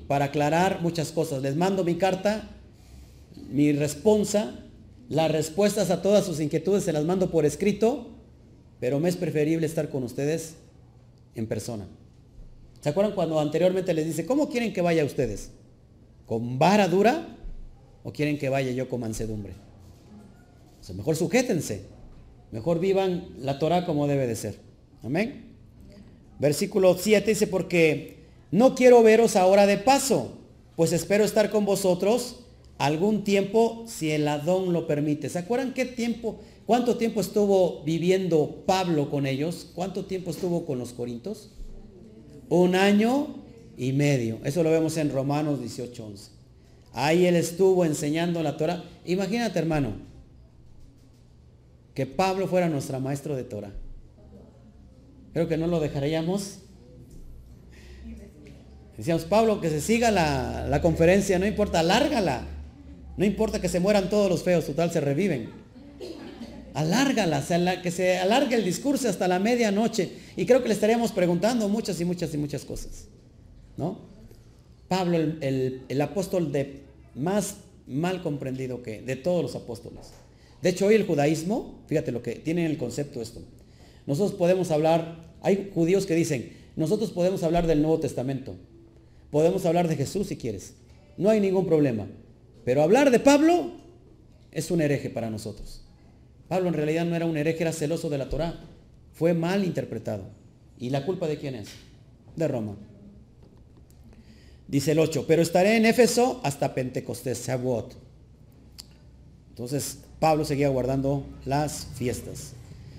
Para 0.09 0.27
aclarar 0.27 0.83
muchas 0.83 1.11
cosas. 1.11 1.41
Les 1.41 1.57
mando 1.57 1.85
mi 1.85 1.95
carta, 1.95 2.51
mi 3.51 3.73
respuesta, 3.73 4.61
las 5.09 5.31
respuestas 5.31 5.91
a 5.91 6.03
todas 6.03 6.25
sus 6.25 6.41
inquietudes 6.41 6.85
se 6.85 6.93
las 6.93 7.05
mando 7.05 7.31
por 7.31 7.47
escrito, 7.47 8.09
pero 8.79 9.01
me 9.01 9.09
es 9.09 9.17
preferible 9.17 9.67
estar 9.67 9.89
con 9.89 10.03
ustedes 10.03 10.57
en 11.35 11.47
persona. 11.47 11.87
¿Se 12.81 12.91
acuerdan 12.91 13.15
cuando 13.15 13.41
anteriormente 13.41 13.95
les 13.95 14.05
dice, 14.07 14.27
¿cómo 14.27 14.51
quieren 14.51 14.75
que 14.75 14.83
vaya 14.83 15.05
ustedes? 15.05 15.51
¿Con 16.27 16.59
vara 16.59 16.87
dura 16.87 17.39
o 18.03 18.13
quieren 18.13 18.39
que 18.39 18.51
vaya 18.51 18.71
yo 18.73 18.89
con 18.89 19.01
mansedumbre? 19.01 19.55
mejor 20.95 21.17
sujétense. 21.17 21.94
Mejor 22.55 22.79
vivan 22.79 23.31
la 23.37 23.59
Torah 23.59 23.85
como 23.85 24.07
debe 24.07 24.29
de 24.29 24.37
ser. 24.37 24.61
Amén. 25.03 25.57
Versículo 26.39 26.97
7 26.97 27.29
dice, 27.29 27.49
porque 27.49 28.19
no 28.53 28.77
quiero 28.77 29.03
veros 29.03 29.35
ahora 29.35 29.67
de 29.67 29.77
paso, 29.77 30.39
pues 30.77 30.93
espero 30.93 31.25
estar 31.25 31.51
con 31.51 31.65
vosotros 31.65 32.45
algún 32.79 33.25
tiempo 33.25 33.83
si 33.89 34.13
el 34.13 34.29
Adón 34.29 34.73
lo 34.73 34.87
permite. 34.87 35.29
¿Se 35.31 35.41
acuerdan 35.41 35.75
qué 35.75 35.85
tiempo, 35.85 36.39
cuánto 36.65 36.97
tiempo 36.97 37.21
estuvo 37.21 37.83
viviendo 37.83 38.63
Pablo 38.65 39.11
con 39.11 39.27
ellos? 39.27 39.73
¿Cuánto 39.75 40.05
tiempo 40.05 40.31
estuvo 40.31 40.65
con 40.65 40.79
los 40.79 40.93
corintos? 40.93 41.51
Un 42.49 42.77
año 42.77 43.35
y 43.77 43.91
medio. 43.95 44.39
Eso 44.45 44.63
lo 44.63 44.71
vemos 44.71 44.97
en 44.97 45.11
Romanos 45.11 45.59
18:11. 45.61 46.29
Ahí 46.93 47.27
él 47.27 47.35
estuvo 47.35 47.85
enseñando 47.85 48.45
la 48.45 48.57
Torah. 48.57 48.85
Imagínate, 49.07 49.59
hermano, 49.59 50.14
que 51.95 52.07
Pablo 52.07 52.49
fuera 52.49 52.69
nuestro 52.69 52.99
maestro 53.01 53.37
de 53.37 53.45
Torah. 53.45 53.73
Creo 55.33 55.49
que 55.49 55.57
no 55.57 55.67
lo 55.67 55.81
dejaríamos. 55.81 56.59
Decíamos, 58.97 59.25
Pablo, 59.25 59.61
que 59.61 59.71
se 59.71 59.81
siga 59.81 60.11
la, 60.11 60.67
la 60.69 60.81
conferencia, 60.81 61.39
no 61.39 61.47
importa, 61.47 61.81
alárgala. 61.81 62.47
No 63.17 63.25
importa 63.25 63.61
que 63.61 63.69
se 63.69 63.81
mueran 63.81 64.09
todos 64.09 64.29
los 64.29 64.43
feos, 64.43 64.67
total 64.67 64.91
se 64.91 65.01
reviven. 65.01 65.51
Alárgala, 66.75 67.43
que 67.83 67.91
se 67.93 68.19
alargue 68.19 68.57
el 68.57 68.65
discurso 68.65 69.09
hasta 69.09 69.29
la 69.29 69.39
medianoche. 69.39 70.11
Y 70.37 70.47
creo 70.47 70.63
que 70.63 70.69
le 70.69 70.75
estaríamos 70.75 71.13
preguntando 71.13 71.69
muchas 71.69 72.01
y 72.01 72.05
muchas 72.05 72.35
y 72.35 72.39
muchas 72.39 72.65
cosas. 72.65 73.07
¿No? 73.77 73.99
Pablo, 74.89 75.17
el, 75.17 75.83
el 75.89 76.01
apóstol 76.01 76.51
de 76.53 76.83
más 77.15 77.57
mal 77.87 78.23
comprendido 78.23 78.83
que 78.83 79.03
de 79.03 79.17
todos 79.17 79.43
los 79.43 79.55
apóstoles. 79.55 80.13
De 80.65 80.71
hecho, 80.71 80.87
hoy 80.87 80.95
el 80.95 81.07
judaísmo, 81.07 81.83
fíjate 81.89 82.11
lo 82.11 82.23
que 82.23 82.37
tiene 82.37 82.65
el 82.65 82.79
concepto 82.79 83.21
esto. 83.21 83.43
Nosotros 84.07 84.33
podemos 84.39 84.71
hablar, 84.71 85.35
hay 85.43 85.71
judíos 85.75 86.07
que 86.07 86.15
dicen, 86.15 86.57
nosotros 86.75 87.11
podemos 87.11 87.43
hablar 87.43 87.67
del 87.67 87.83
Nuevo 87.83 88.01
Testamento. 88.01 88.57
Podemos 89.31 89.67
hablar 89.67 89.89
de 89.89 89.97
Jesús 89.97 90.29
si 90.29 90.39
quieres. 90.39 90.73
No 91.19 91.29
hay 91.29 91.39
ningún 91.39 91.67
problema. 91.67 92.07
Pero 92.65 92.83
hablar 92.83 93.11
de 93.11 93.21
Pablo 93.21 93.73
es 94.53 94.71
un 94.71 94.81
hereje 94.81 95.11
para 95.11 95.29
nosotros. 95.29 95.83
Pablo 96.49 96.69
en 96.69 96.75
realidad 96.75 97.05
no 97.05 97.15
era 97.15 97.27
un 97.27 97.37
hereje, 97.37 97.61
era 97.61 97.73
celoso 97.75 98.09
de 98.09 98.17
la 98.17 98.31
Torá. 98.31 98.59
Fue 99.13 99.35
mal 99.35 99.67
interpretado. 99.67 100.25
¿Y 100.79 100.89
la 100.89 101.05
culpa 101.05 101.29
de 101.29 101.37
quién 101.37 101.57
es? 101.57 101.69
De 102.37 102.49
Roma. 102.49 102.75
Dice 104.67 104.93
el 104.93 104.99
8, 104.99 105.27
pero 105.29 105.43
estaré 105.43 105.77
en 105.77 105.85
Éfeso 105.85 106.41
hasta 106.43 106.75
Pentecostés, 106.75 107.47
Shavuot. 107.47 107.95
Entonces 109.51 109.99
Pablo 110.25 110.47
seguía 110.47 110.71
guardando 110.71 111.23
las 111.45 111.87
fiestas. 111.97 112.55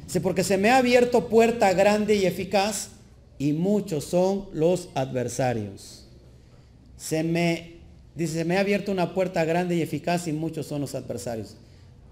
Dice, 0.06 0.22
porque 0.22 0.44
se 0.44 0.60
me 0.60 0.70
ha 0.70 0.78
abierto 0.78 1.28
puerta 1.28 1.74
grande 1.74 2.14
y 2.14 2.28
eficaz 2.28 2.90
y 3.40 3.54
muchos 3.54 4.04
son 4.04 4.46
los 4.54 4.90
adversarios. 4.94 6.06
Se 6.98 7.24
me, 7.24 7.78
dice, 8.14 8.34
se 8.36 8.46
me 8.46 8.58
ha 8.58 8.60
abierto 8.60 8.92
una 8.92 9.16
puerta 9.16 9.44
grande 9.44 9.76
y 9.76 9.82
eficaz 9.82 10.28
y 10.28 10.34
muchos 10.34 10.68
son 10.68 10.82
los 10.82 10.94
adversarios. 10.94 11.58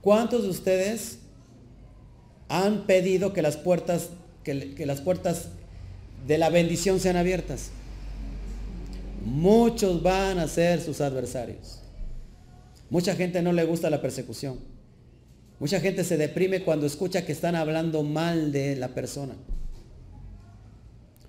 ¿Cuántos 0.02 0.41
de 0.41 0.49
ustedes 0.49 1.19
han 2.49 2.88
pedido 2.88 3.34
que 3.34 3.43
las 3.43 3.56
puertas, 3.56 4.10
que, 4.43 4.73
que 4.73 4.88
las 4.88 4.99
puertas 5.02 5.49
de 6.26 6.39
la 6.39 6.49
bendición 6.49 6.99
sean 6.99 7.17
abiertas? 7.17 7.69
Muchos 9.23 10.02
van 10.02 10.39
a 10.39 10.47
ser 10.47 10.82
sus 10.82 11.02
adversarios. 11.02 11.82
Mucha 12.89 13.13
gente 13.15 13.43
no 13.43 13.54
le 13.54 13.63
gusta 13.63 13.91
la 13.91 14.02
persecución. 14.02 14.73
Mucha 15.63 15.80
gente 15.80 16.04
se 16.04 16.17
deprime 16.17 16.62
cuando 16.65 16.86
escucha 16.86 17.26
que 17.26 17.32
están 17.32 17.56
hablando 17.56 18.04
mal 18.04 18.52
de 18.52 18.76
la 18.76 18.89
persona. 18.89 19.34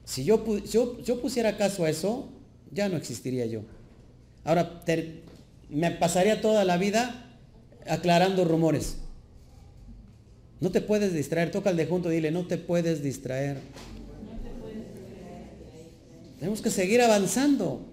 Si 0.04 0.24
yo, 0.24 0.44
yo, 0.64 1.22
pusiera 1.22 1.56
caso 1.56 1.84
a 1.84 1.88
eso, 1.88 2.30
ya 2.72 2.88
no 2.88 2.96
existiría 2.96 3.46
yo. 3.46 3.60
Ahora, 4.42 4.82
me 5.68 5.92
pasaría 5.92 6.40
toda 6.40 6.64
la 6.64 6.78
vida 6.78 7.38
aclarando 7.86 8.44
rumores. 8.44 8.96
No 10.58 10.72
te 10.72 10.80
puedes 10.80 11.14
distraer. 11.14 11.52
Toca 11.52 11.70
al 11.70 11.76
de 11.76 11.86
junto 11.86 12.10
y 12.10 12.16
dile, 12.16 12.32
no 12.32 12.44
te 12.48 12.58
puedes 12.58 13.04
distraer. 13.04 13.58
Tenemos 16.40 16.60
que 16.60 16.70
seguir 16.70 17.00
avanzando. 17.02 17.86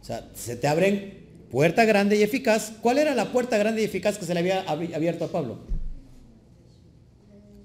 O 0.00 0.04
sea, 0.04 0.28
se 0.34 0.56
te 0.56 0.66
abren 0.66 1.21
puerta 1.52 1.84
grande 1.84 2.16
y 2.16 2.22
eficaz. 2.22 2.72
¿Cuál 2.80 2.96
era 2.98 3.14
la 3.14 3.30
puerta 3.30 3.58
grande 3.58 3.82
y 3.82 3.84
eficaz 3.84 4.16
que 4.16 4.24
se 4.24 4.32
le 4.32 4.40
había 4.40 4.62
abierto 4.62 5.26
a 5.26 5.28
Pablo? 5.28 5.58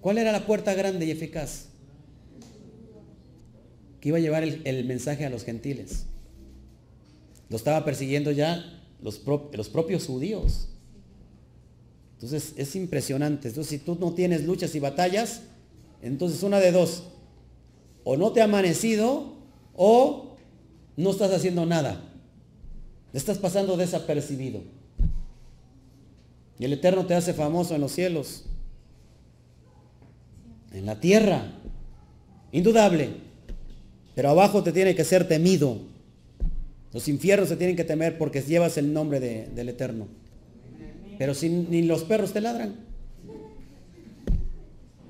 ¿Cuál 0.01 0.17
era 0.17 0.33
la 0.33 0.45
puerta 0.45 0.73
grande 0.73 1.05
y 1.05 1.11
eficaz? 1.11 1.69
Que 4.01 4.09
iba 4.09 4.17
a 4.17 4.21
llevar 4.21 4.43
el, 4.43 4.85
mensaje 4.85 5.25
a 5.25 5.29
los 5.29 5.45
gentiles. 5.45 6.05
Lo 7.49 7.55
estaba 7.55 7.85
persiguiendo 7.85 8.31
ya 8.31 8.83
los, 9.01 9.21
los 9.53 9.69
propios 9.69 10.05
judíos. 10.05 10.67
Entonces 12.15 12.55
es 12.57 12.75
impresionante. 12.75 13.47
Entonces 13.47 13.69
si 13.69 13.79
tú 13.79 13.97
no 13.97 14.13
tienes 14.13 14.43
luchas 14.43 14.75
y 14.75 14.81
batallas, 14.81 15.43
entonces 16.01 16.43
una 16.43 16.59
de 16.59 16.73
dos. 16.73 17.03
O 18.03 18.17
no 18.17 18.33
te 18.33 18.41
ha 18.41 18.45
amanecido 18.45 19.37
o 19.77 20.35
no 20.97 21.11
estás 21.11 21.31
haciendo 21.31 21.65
nada. 21.65 22.06
Estás 23.13 23.37
pasando 23.37 23.77
desapercibido. 23.77 24.61
Y 26.59 26.65
el 26.65 26.73
Eterno 26.73 27.05
te 27.05 27.13
hace 27.13 27.33
famoso 27.33 27.75
en 27.75 27.81
los 27.81 27.91
cielos, 27.91 28.45
en 30.73 30.85
la 30.85 30.99
tierra, 30.99 31.53
indudable. 32.51 33.09
Pero 34.15 34.29
abajo 34.29 34.63
te 34.63 34.71
tiene 34.71 34.95
que 34.95 35.03
ser 35.03 35.27
temido. 35.27 35.77
Los 36.93 37.07
infiernos 37.07 37.49
se 37.49 37.57
tienen 37.57 37.75
que 37.75 37.83
temer 37.83 38.17
porque 38.17 38.41
llevas 38.41 38.77
el 38.77 38.91
nombre 38.91 39.19
del 39.19 39.69
Eterno. 39.69 40.07
Pero 41.19 41.33
si 41.33 41.49
ni 41.49 41.83
los 41.83 42.03
perros 42.03 42.33
te 42.33 42.41
ladran, 42.41 42.75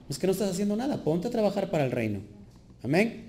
es 0.10 0.18
que 0.18 0.28
no 0.28 0.34
estás 0.34 0.52
haciendo 0.52 0.76
nada. 0.76 1.04
Ponte 1.04 1.28
a 1.28 1.32
trabajar 1.32 1.70
para 1.70 1.86
el 1.86 1.92
reino. 1.92 2.20
Amén. 2.84 3.26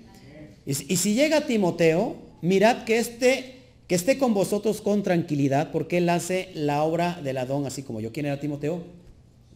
Y, 0.65 0.71
y 0.71 0.97
si 0.97 1.13
llega 1.13 1.47
Timoteo, 1.47 2.17
mirad 2.41 2.83
que 2.83 2.99
este 2.99 3.58
que 3.89 3.95
esté 3.95 4.19
con 4.19 4.35
vosotros 4.35 4.81
con 4.81 5.01
tranquilidad, 5.01 5.71
porque 5.71 5.97
él 5.97 6.09
hace 6.09 6.51
la 6.53 6.83
obra 6.83 7.19
del 7.23 7.39
Adón, 7.39 7.65
así 7.65 7.81
como 7.81 7.99
yo. 7.99 8.11
¿Quién 8.11 8.27
era 8.27 8.39
Timoteo? 8.39 8.83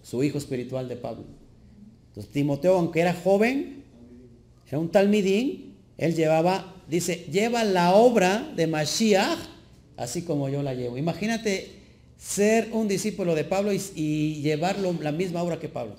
Su 0.01 0.23
hijo 0.23 0.39
espiritual 0.39 0.89
de 0.89 0.95
Pablo. 0.95 1.23
Entonces, 2.07 2.33
Timoteo, 2.33 2.75
aunque 2.75 3.01
era 3.01 3.13
joven, 3.13 3.83
era 4.67 4.79
un 4.79 4.89
talmidín, 4.89 5.75
él 5.99 6.15
llevaba, 6.15 6.81
dice, 6.89 7.27
lleva 7.31 7.63
la 7.63 7.93
obra 7.93 8.51
de 8.55 8.65
Mashiach, 8.65 9.37
así 9.97 10.23
como 10.23 10.49
yo 10.49 10.63
la 10.63 10.73
llevo. 10.73 10.97
Imagínate 10.97 11.69
ser 12.17 12.69
un 12.71 12.87
discípulo 12.87 13.35
de 13.35 13.43
Pablo 13.43 13.71
y, 13.71 13.79
y 13.93 14.41
llevarlo 14.41 14.95
la 14.99 15.11
misma 15.11 15.43
obra 15.43 15.59
que 15.59 15.69
Pablo. 15.69 15.93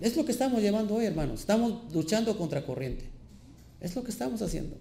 Es 0.00 0.16
lo 0.16 0.24
que 0.24 0.32
estamos 0.32 0.62
llevando 0.62 0.94
hoy, 0.94 1.04
hermanos. 1.04 1.40
Estamos 1.40 1.92
luchando 1.92 2.38
contra 2.38 2.64
corriente. 2.64 3.04
Es 3.82 3.94
lo 3.94 4.02
que 4.02 4.10
estamos 4.10 4.40
haciendo. 4.40 4.78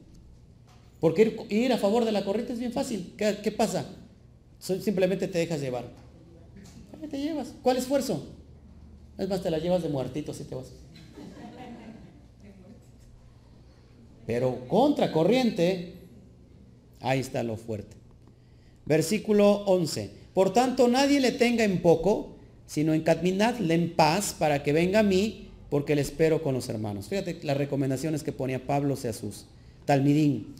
Porque 1.01 1.35
ir, 1.49 1.73
a 1.73 1.77
favor 1.79 2.05
de 2.05 2.11
la 2.11 2.23
corriente 2.23 2.53
es 2.53 2.59
bien 2.59 2.71
fácil. 2.71 3.15
¿Qué, 3.17 3.51
pasa? 3.51 3.85
Simplemente 4.59 5.27
te 5.27 5.39
dejas 5.39 5.59
llevar. 5.59 5.85
¿Qué 7.01 7.07
te 7.07 7.19
llevas? 7.19 7.55
¿Cuál 7.63 7.77
esfuerzo? 7.77 8.23
Es 9.17 9.27
más, 9.27 9.41
te 9.41 9.49
la 9.49 9.57
llevas 9.57 9.81
de 9.81 9.89
muertito 9.89 10.31
si 10.31 10.43
te 10.43 10.53
vas. 10.53 10.67
Pero 14.27 14.67
contra 14.67 15.11
corriente, 15.11 15.95
ahí 16.99 17.19
está 17.19 17.41
lo 17.41 17.57
fuerte. 17.57 17.97
Versículo 18.85 19.63
11. 19.65 20.11
Por 20.35 20.53
tanto, 20.53 20.87
nadie 20.87 21.19
le 21.19 21.31
tenga 21.31 21.63
en 21.63 21.81
poco, 21.81 22.35
sino 22.67 22.93
encaminadle 22.93 23.73
en 23.73 23.95
paz 23.95 24.35
para 24.37 24.61
que 24.61 24.71
venga 24.71 24.99
a 24.99 25.03
mí, 25.03 25.49
porque 25.71 25.95
le 25.95 26.01
espero 26.01 26.43
con 26.43 26.53
los 26.53 26.69
hermanos. 26.69 27.07
Fíjate 27.07 27.39
las 27.41 27.57
recomendaciones 27.57 28.21
que 28.21 28.31
ponía 28.31 28.67
Pablo 28.67 28.93
a 28.93 29.13
sus 29.13 29.47
talmidín. 29.85 30.53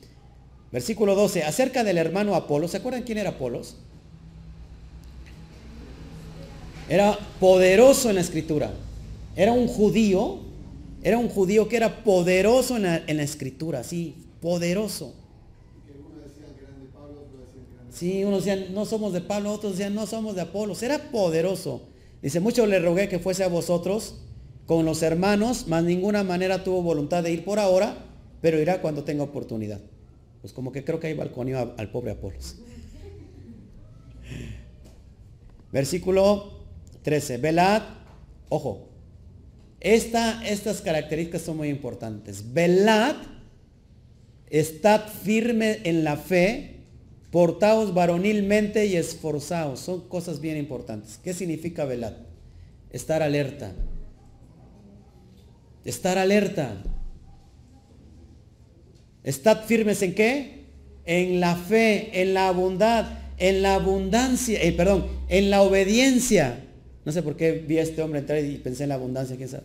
Versículo 0.72 1.16
12, 1.16 1.44
acerca 1.44 1.84
del 1.84 1.98
hermano 1.98 2.34
Apolo, 2.34 2.68
¿se 2.68 2.78
acuerdan 2.78 3.04
quién 3.04 3.18
era 3.18 3.32
Apolos? 3.32 3.76
Era 6.88 7.18
poderoso 7.40 8.10
en 8.10 8.16
la 8.16 8.22
escritura. 8.22 8.72
Era 9.36 9.52
un 9.52 9.68
judío, 9.68 10.40
era 11.04 11.18
un 11.18 11.30
judío 11.30 11.68
que 11.68 11.78
era 11.78 12.04
poderoso 12.04 12.78
en 12.78 12.84
la, 12.84 13.24
escritura, 13.24 13.84
sí, 13.84 14.16
poderoso. 14.42 15.14
Sí, 17.92 18.24
unos 18.24 18.46
decían, 18.46 18.74
no 18.74 18.86
somos 18.86 19.12
de 19.14 19.22
Pablo, 19.22 19.52
otros 19.52 19.74
decían, 19.74 19.94
no 19.94 20.08
somos 20.08 20.36
de 20.36 20.42
Apolos. 20.42 20.82
Era 20.84 21.12
poderoso. 21.12 21.84
Dice, 22.22 22.40
mucho 22.40 22.66
le 22.66 22.80
rogué 22.80 23.10
que 23.10 23.20
fuese 23.20 23.44
a 23.44 23.48
vosotros 23.48 24.16
con 24.66 24.86
los 24.86 25.04
hermanos, 25.04 25.66
mas 25.68 25.84
ninguna 25.84 26.24
manera 26.24 26.64
tuvo 26.64 26.82
voluntad 26.82 27.24
de 27.24 27.32
ir 27.32 27.44
por 27.44 27.60
ahora, 27.60 28.06
pero 28.42 28.60
irá 28.60 28.82
cuando 28.82 29.04
tenga 29.04 29.24
oportunidad. 29.24 29.82
Pues 30.42 30.54
como 30.54 30.72
que 30.72 30.84
creo 30.84 31.00
que 31.00 31.08
hay 31.08 31.14
balconió 31.14 31.74
al 31.78 31.92
pobre 31.92 32.12
Apolos. 32.12 32.58
Versículo 35.72 36.62
13. 37.04 37.38
Velad, 37.38 37.84
ojo, 38.50 38.90
esta, 39.80 40.48
estas 40.48 40.82
características 40.82 41.42
son 41.42 41.58
muy 41.58 41.70
importantes. 41.70 42.54
Velad, 42.54 43.16
estad 44.50 45.08
firme 45.08 45.80
en 45.84 46.04
la 46.04 46.18
fe, 46.18 46.82
portaos 47.32 47.94
varonilmente 47.94 48.86
y 48.86 48.96
esforzaos. 48.96 49.80
Son 49.80 50.08
cosas 50.08 50.42
bien 50.42 50.58
importantes. 50.58 51.20
¿Qué 51.24 51.34
significa 51.34 51.86
velad? 51.86 52.14
Estar 52.92 53.24
alerta. 53.24 53.72
Estar 55.86 56.18
alerta. 56.18 56.76
Estad 59.24 59.66
firmes 59.66 60.02
en 60.02 60.16
qué? 60.16 60.62
En 61.06 61.40
la 61.40 61.56
fe, 61.56 62.22
en 62.22 62.34
la 62.34 62.48
abundad, 62.48 63.20
en 63.38 63.62
la 63.62 63.76
abundancia, 63.76 64.62
eh, 64.62 64.72
perdón, 64.72 65.08
en 65.30 65.50
la 65.50 65.62
obediencia. 65.62 66.64
No 67.06 67.12
sé 67.12 67.24
por 67.24 67.36
qué 67.36 67.54
vi 67.54 67.80
a 67.80 67.84
este 67.84 68.02
hombre 68.02 68.20
entrar 68.20 68.44
y 68.44 68.58
pensé 68.58 68.84
en 68.84 68.90
la 68.90 68.96
abundancia, 68.96 69.36
quién 69.36 69.50
sabe. 69.50 69.64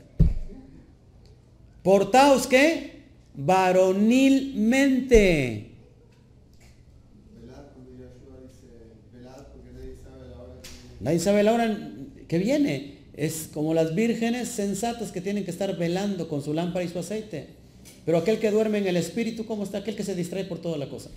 Portaos 1.82 2.46
qué? 2.46 3.02
Varonilmente. 3.34 5.70
Nadie 11.00 11.20
sabe 11.20 11.42
la 11.42 11.52
hora 11.52 11.90
que 12.26 12.38
viene. 12.38 12.96
Es 13.14 13.48
como 13.52 13.74
las 13.74 13.94
vírgenes 13.94 14.48
sensatas 14.48 15.12
que 15.12 15.20
tienen 15.20 15.44
que 15.44 15.50
estar 15.50 15.76
velando 15.78 16.28
con 16.28 16.42
su 16.42 16.52
lámpara 16.52 16.84
y 16.84 16.88
su 16.88 16.98
aceite. 16.98 17.48
Pero 18.04 18.18
aquel 18.18 18.38
que 18.38 18.50
duerme 18.50 18.78
en 18.78 18.86
el 18.86 18.96
espíritu, 18.96 19.46
¿cómo 19.46 19.64
está? 19.64 19.78
Aquel 19.78 19.96
que 19.96 20.04
se 20.04 20.14
distrae 20.14 20.44
por 20.44 20.58
toda 20.58 20.78
la 20.78 20.88
cosa. 20.88 21.10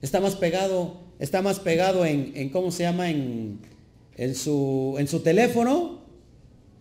Está 0.00 0.20
más 0.20 0.36
pegado, 0.36 0.96
está 1.18 1.42
más 1.42 1.60
pegado 1.60 2.06
en, 2.06 2.48
¿cómo 2.50 2.70
se 2.70 2.84
llama? 2.84 3.10
En, 3.10 3.58
en, 4.16 4.34
su, 4.34 4.96
en 4.98 5.08
su 5.08 5.20
teléfono 5.20 6.00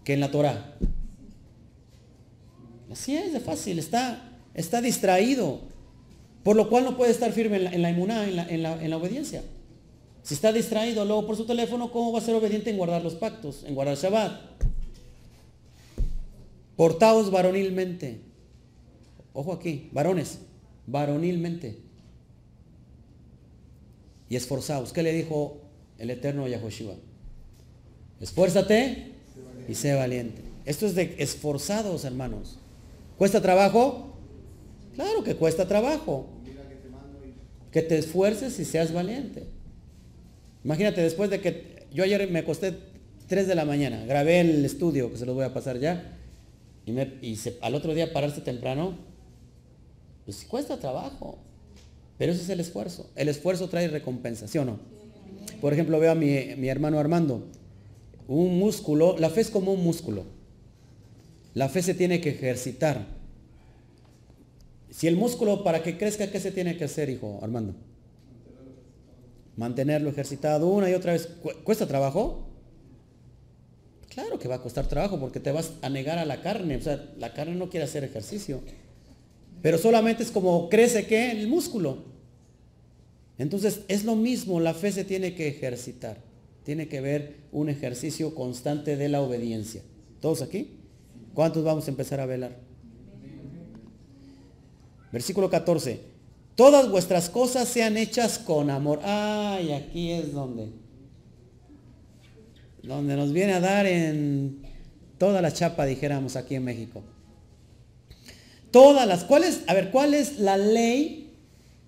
que 0.04 0.14
en 0.14 0.20
la 0.20 0.32
Torah. 0.32 0.76
Así 2.92 3.18
es, 3.18 3.34
de 3.34 3.40
fácil, 3.40 3.80
está, 3.80 4.32
está 4.54 4.82
distraído. 4.82 5.62
Por 6.44 6.56
lo 6.56 6.70
cual 6.70 6.86
no 6.86 6.96
puede 6.96 7.12
estar 7.12 7.34
firme 7.34 7.58
en 7.58 7.64
la, 7.66 7.72
en 7.74 7.82
la 7.82 7.90
en 7.90 8.36
la, 8.36 8.48
en, 8.48 8.64
la, 8.64 8.84
en 8.84 8.90
la 8.90 8.98
obediencia. 8.98 9.44
Si 10.24 10.34
está 10.34 10.54
distraído 10.54 11.04
luego 11.04 11.26
por 11.26 11.36
su 11.36 11.46
teléfono, 11.46 11.92
¿cómo 11.92 12.12
va 12.12 12.20
a 12.20 12.22
ser 12.22 12.36
obediente 12.36 12.70
en 12.70 12.78
guardar 12.78 13.04
los 13.04 13.16
pactos, 13.16 13.64
en 13.66 13.76
guardar 13.76 13.98
Shabbat? 13.98 14.42
Portaos 16.76 17.32
varonilmente. 17.32 18.27
Ojo 19.40 19.54
aquí, 19.54 19.88
varones, 19.92 20.40
varonilmente. 20.88 21.78
Y 24.30 24.36
esforzaos. 24.36 24.92
¿Qué 24.92 25.04
le 25.04 25.14
dijo 25.14 25.60
el 26.00 26.10
eterno 26.10 26.48
Yahushua? 26.48 26.96
Esfuérzate 28.20 29.12
y 29.70 29.76
sé 29.76 29.94
valiente. 29.94 30.42
Esto 30.66 30.88
es 30.88 30.96
de 30.96 31.18
esforzados, 31.20 32.04
hermanos. 32.04 32.58
¿Cuesta 33.20 33.40
trabajo? 33.40 34.18
Claro 34.96 35.24
que 35.24 35.36
cuesta 35.36 35.68
trabajo. 35.68 36.26
Que 37.72 37.84
te 37.84 38.00
esfuerces 38.00 38.60
y 38.60 38.66
seas 38.66 38.92
valiente. 38.92 39.44
Imagínate, 40.64 41.04
después 41.04 41.30
de 41.30 41.42
que 41.42 41.86
yo 41.94 42.04
ayer 42.04 42.28
me 42.32 42.40
acosté 42.40 42.74
3 43.28 43.48
de 43.48 43.54
la 43.54 43.66
mañana, 43.66 44.04
grabé 44.08 44.40
el 44.40 44.66
estudio, 44.66 45.12
que 45.12 45.18
se 45.20 45.28
los 45.28 45.36
voy 45.36 45.46
a 45.46 45.54
pasar 45.54 45.78
ya, 45.78 46.18
y, 46.88 46.92
me, 46.92 47.20
al 47.62 47.76
otro 47.76 47.94
día 47.94 48.12
pararse 48.12 48.42
temprano, 48.42 49.06
pues 50.28 50.46
cuesta 50.46 50.78
trabajo. 50.78 51.40
Pero 52.20 52.34
ese 52.34 52.44
es 52.44 52.50
el 52.50 52.60
esfuerzo. 52.60 53.10
El 53.16 53.30
esfuerzo 53.30 53.68
trae 53.70 53.88
recompensa, 53.88 54.48
¿sí 54.48 54.60
o 54.60 54.66
no? 54.66 54.78
Por 55.60 55.74
ejemplo, 55.74 56.00
veo 56.00 56.12
a 56.12 56.16
mi, 56.16 56.56
mi 56.56 56.68
hermano 56.68 57.00
Armando. 57.00 57.48
Un 58.28 58.60
músculo, 58.60 59.18
la 59.18 59.32
fe 59.32 59.42
es 59.42 59.50
como 59.50 59.74
un 59.74 59.84
músculo. 59.84 60.26
La 61.56 61.70
fe 61.70 61.82
se 61.82 61.96
tiene 61.96 62.22
que 62.22 62.30
ejercitar. 62.30 63.08
Si 64.92 65.08
el 65.08 65.16
músculo 65.16 65.64
para 65.64 65.82
que 65.82 65.98
crezca, 65.98 66.30
¿qué 66.30 66.40
se 66.40 66.52
tiene 66.52 66.78
que 66.78 66.84
hacer, 66.84 67.10
hijo 67.10 67.40
Armando? 67.42 67.74
mantenerlo 69.58 70.10
ejercitado 70.10 70.68
una 70.70 70.90
y 70.90 70.94
otra 70.94 71.12
vez. 71.12 71.28
¿Cuesta 71.64 71.88
trabajo? 71.88 72.48
Claro 74.08 74.40
que 74.40 74.48
va 74.48 74.56
a 74.56 74.62
costar 74.62 74.88
trabajo 74.88 75.20
porque 75.20 75.40
te 75.40 75.52
vas 75.52 75.74
a 75.82 75.90
negar 75.90 76.18
a 76.18 76.26
la 76.26 76.42
carne. 76.42 76.78
O 76.78 76.82
sea, 76.82 77.04
la 77.18 77.34
carne 77.34 77.56
no 77.56 77.70
quiere 77.70 77.84
hacer 77.84 78.04
ejercicio. 78.04 78.62
Pero 79.62 79.78
solamente 79.78 80.24
es 80.24 80.32
como 80.32 80.70
crece 80.70 81.06
que 81.06 81.32
el 81.32 81.48
músculo. 81.48 82.06
Entonces 83.38 83.82
es 83.88 84.04
lo 84.04 84.16
mismo, 84.16 84.60
la 84.60 84.74
fe 84.74 84.92
se 84.92 85.04
tiene 85.04 85.36
que 85.36 85.48
ejercitar. 85.48 86.18
Tiene 86.64 86.88
que 86.88 87.02
ver 87.02 87.36
un 87.52 87.70
ejercicio 87.70 88.36
constante 88.36 88.98
de 88.98 89.10
la 89.10 89.22
obediencia. 89.22 89.82
¿Todos 90.22 90.42
aquí? 90.42 90.72
¿Cuántos 91.34 91.64
vamos 91.64 91.88
a 91.88 91.92
empezar 91.92 92.20
a 92.20 92.26
velar? 92.26 92.58
Versículo 95.12 95.50
14 95.50 96.18
todas 96.58 96.90
vuestras 96.90 97.30
cosas 97.30 97.70
sean 97.70 97.96
hechas 97.96 98.40
con 98.40 98.70
amor. 98.70 99.00
Ay, 99.04 99.72
aquí 99.72 100.12
es 100.12 100.34
donde, 100.34 100.70
donde 102.82 103.16
nos 103.16 103.32
viene 103.32 103.54
a 103.54 103.60
dar 103.62 103.86
en 103.86 104.64
toda 105.20 105.42
la 105.42 105.54
chapa, 105.54 105.86
dijéramos 105.86 106.36
aquí 106.36 106.56
en 106.56 106.66
México. 106.66 107.04
Todas 108.78 109.08
las, 109.08 109.24
¿cuáles? 109.24 109.62
A 109.66 109.74
ver, 109.74 109.90
¿cuál 109.90 110.14
es 110.14 110.38
la 110.38 110.56
ley 110.56 111.34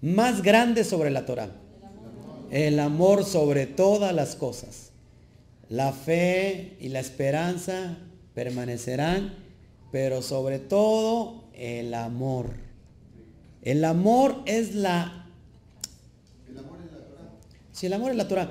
más 0.01 0.41
grande 0.41 0.83
sobre 0.83 1.11
la 1.11 1.27
Torah? 1.27 1.51
El 2.49 2.79
amor 2.79 3.25
sobre 3.25 3.67
todas 3.67 4.11
las 4.11 4.35
cosas. 4.35 4.89
La 5.69 5.93
fe 5.93 6.77
y 6.79 6.89
la 6.89 6.99
esperanza 6.99 7.99
permanecerán, 8.33 9.35
pero 9.91 10.23
sobre 10.23 10.57
todo 10.57 11.43
el 11.53 11.93
amor. 11.93 12.55
El 13.61 13.85
amor 13.85 14.41
es 14.47 14.73
la... 14.73 15.27
El 16.49 16.57
amor 16.57 16.79
es 16.83 16.91
la 16.91 16.97
Torah. 16.97 17.29
Sí, 17.71 17.85
el 17.85 17.93
amor 17.93 18.09
es 18.09 18.17
la 18.17 18.27
Torah. 18.27 18.49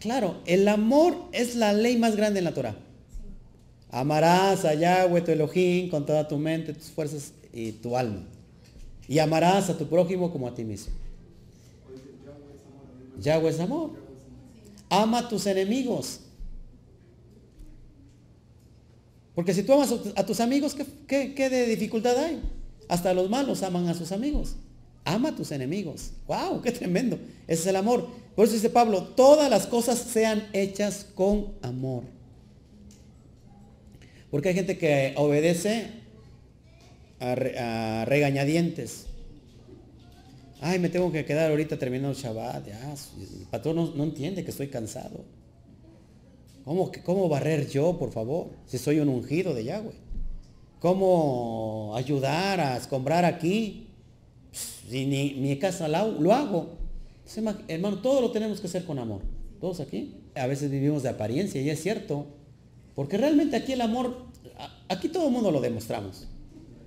Claro, 0.00 0.40
el 0.46 0.66
amor 0.66 1.28
es 1.32 1.56
la 1.56 1.74
ley 1.74 1.98
más 1.98 2.16
grande 2.16 2.38
en 2.38 2.44
la 2.46 2.54
Torah. 2.54 2.87
Amarás 3.90 4.64
a 4.64 4.74
Yahweh, 4.74 5.22
tu 5.22 5.30
Elohim, 5.30 5.88
con 5.88 6.04
toda 6.04 6.28
tu 6.28 6.36
mente, 6.36 6.74
tus 6.74 6.90
fuerzas 6.90 7.32
y 7.52 7.72
tu 7.72 7.96
alma. 7.96 8.22
Y 9.08 9.18
amarás 9.18 9.70
a 9.70 9.78
tu 9.78 9.88
prójimo 9.88 10.30
como 10.30 10.46
a 10.46 10.54
ti 10.54 10.64
mismo. 10.64 10.92
Yahweh 13.20 13.50
es 13.50 13.60
amor. 13.60 13.92
Ama 14.90 15.20
a 15.20 15.28
tus 15.28 15.46
enemigos. 15.46 16.20
Porque 19.34 19.54
si 19.54 19.62
tú 19.62 19.72
amas 19.72 19.94
a 20.16 20.26
tus 20.26 20.40
amigos, 20.40 20.76
¿qué, 21.06 21.34
qué 21.34 21.48
de 21.48 21.66
dificultad 21.66 22.16
hay? 22.18 22.42
Hasta 22.88 23.14
los 23.14 23.30
malos 23.30 23.62
aman 23.62 23.88
a 23.88 23.94
sus 23.94 24.12
amigos. 24.12 24.56
Ama 25.04 25.30
a 25.30 25.36
tus 25.36 25.52
enemigos. 25.52 26.10
¡Wow! 26.26 26.60
¡Qué 26.60 26.72
tremendo! 26.72 27.18
Ese 27.46 27.62
es 27.62 27.66
el 27.68 27.76
amor. 27.76 28.08
Por 28.34 28.44
eso 28.44 28.54
dice 28.54 28.68
Pablo, 28.68 29.02
todas 29.02 29.48
las 29.48 29.66
cosas 29.66 29.98
sean 29.98 30.48
hechas 30.52 31.06
con 31.14 31.54
amor. 31.62 32.17
Porque 34.30 34.50
hay 34.50 34.54
gente 34.54 34.78
que 34.78 35.14
obedece 35.16 35.86
a, 37.20 38.04
regañadientes. 38.06 39.06
Ay, 40.60 40.78
me 40.78 40.88
tengo 40.88 41.12
que 41.12 41.24
quedar 41.24 41.50
ahorita 41.50 41.78
terminando 41.78 42.10
el 42.10 42.16
Shabbat. 42.16 42.66
el 42.68 43.46
patrón 43.50 43.92
no, 43.96 44.04
entiende 44.04 44.44
que 44.44 44.50
estoy 44.50 44.68
cansado. 44.68 45.24
¿Cómo, 46.64 46.90
¿Cómo 47.04 47.28
barrer 47.28 47.68
yo, 47.68 47.98
por 47.98 48.12
favor? 48.12 48.50
Si 48.66 48.76
soy 48.78 49.00
un 49.00 49.08
ungido 49.08 49.54
de 49.54 49.64
Yahweh 49.64 50.08
cómo 50.80 51.92
ayudar 51.96 52.60
a 52.60 52.76
escombrar 52.76 53.24
aquí. 53.24 53.86
Si 54.52 55.06
ni 55.06 55.34
mi 55.34 55.58
casa 55.58 55.88
lo 55.88 56.32
hago. 56.32 56.78
Hermano, 57.68 57.98
todo 57.98 58.20
lo 58.22 58.30
tenemos 58.30 58.60
que 58.60 58.66
hacer 58.66 58.84
con 58.84 58.98
amor. 58.98 59.20
Todos 59.60 59.80
aquí. 59.80 60.14
A 60.34 60.46
veces 60.46 60.70
vivimos 60.70 61.02
de 61.02 61.10
apariencia 61.10 61.60
y 61.60 61.68
es 61.68 61.82
cierto. 61.82 62.26
Porque 62.98 63.16
realmente 63.16 63.54
aquí 63.54 63.74
el 63.74 63.80
amor, 63.80 64.26
aquí 64.88 65.08
todo 65.08 65.28
el 65.28 65.32
mundo 65.32 65.52
lo 65.52 65.60
demostramos. 65.60 66.26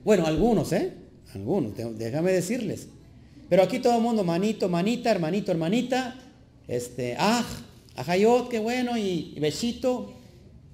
Bueno, 0.03 0.27
algunos, 0.27 0.73
¿eh? 0.73 0.91
Algunos, 1.33 1.71
déjame 1.97 2.33
decirles. 2.33 2.89
Pero 3.47 3.63
aquí 3.63 3.79
todo 3.79 3.95
el 3.95 4.01
mundo, 4.01 4.25
manito, 4.25 4.67
manita, 4.67 5.09
hermanito, 5.09 5.53
hermanita, 5.53 6.19
este, 6.67 7.15
ah, 7.17 7.45
ajayot, 7.95 8.49
qué 8.49 8.59
bueno, 8.59 8.97
y 8.97 9.37
besito, 9.39 10.11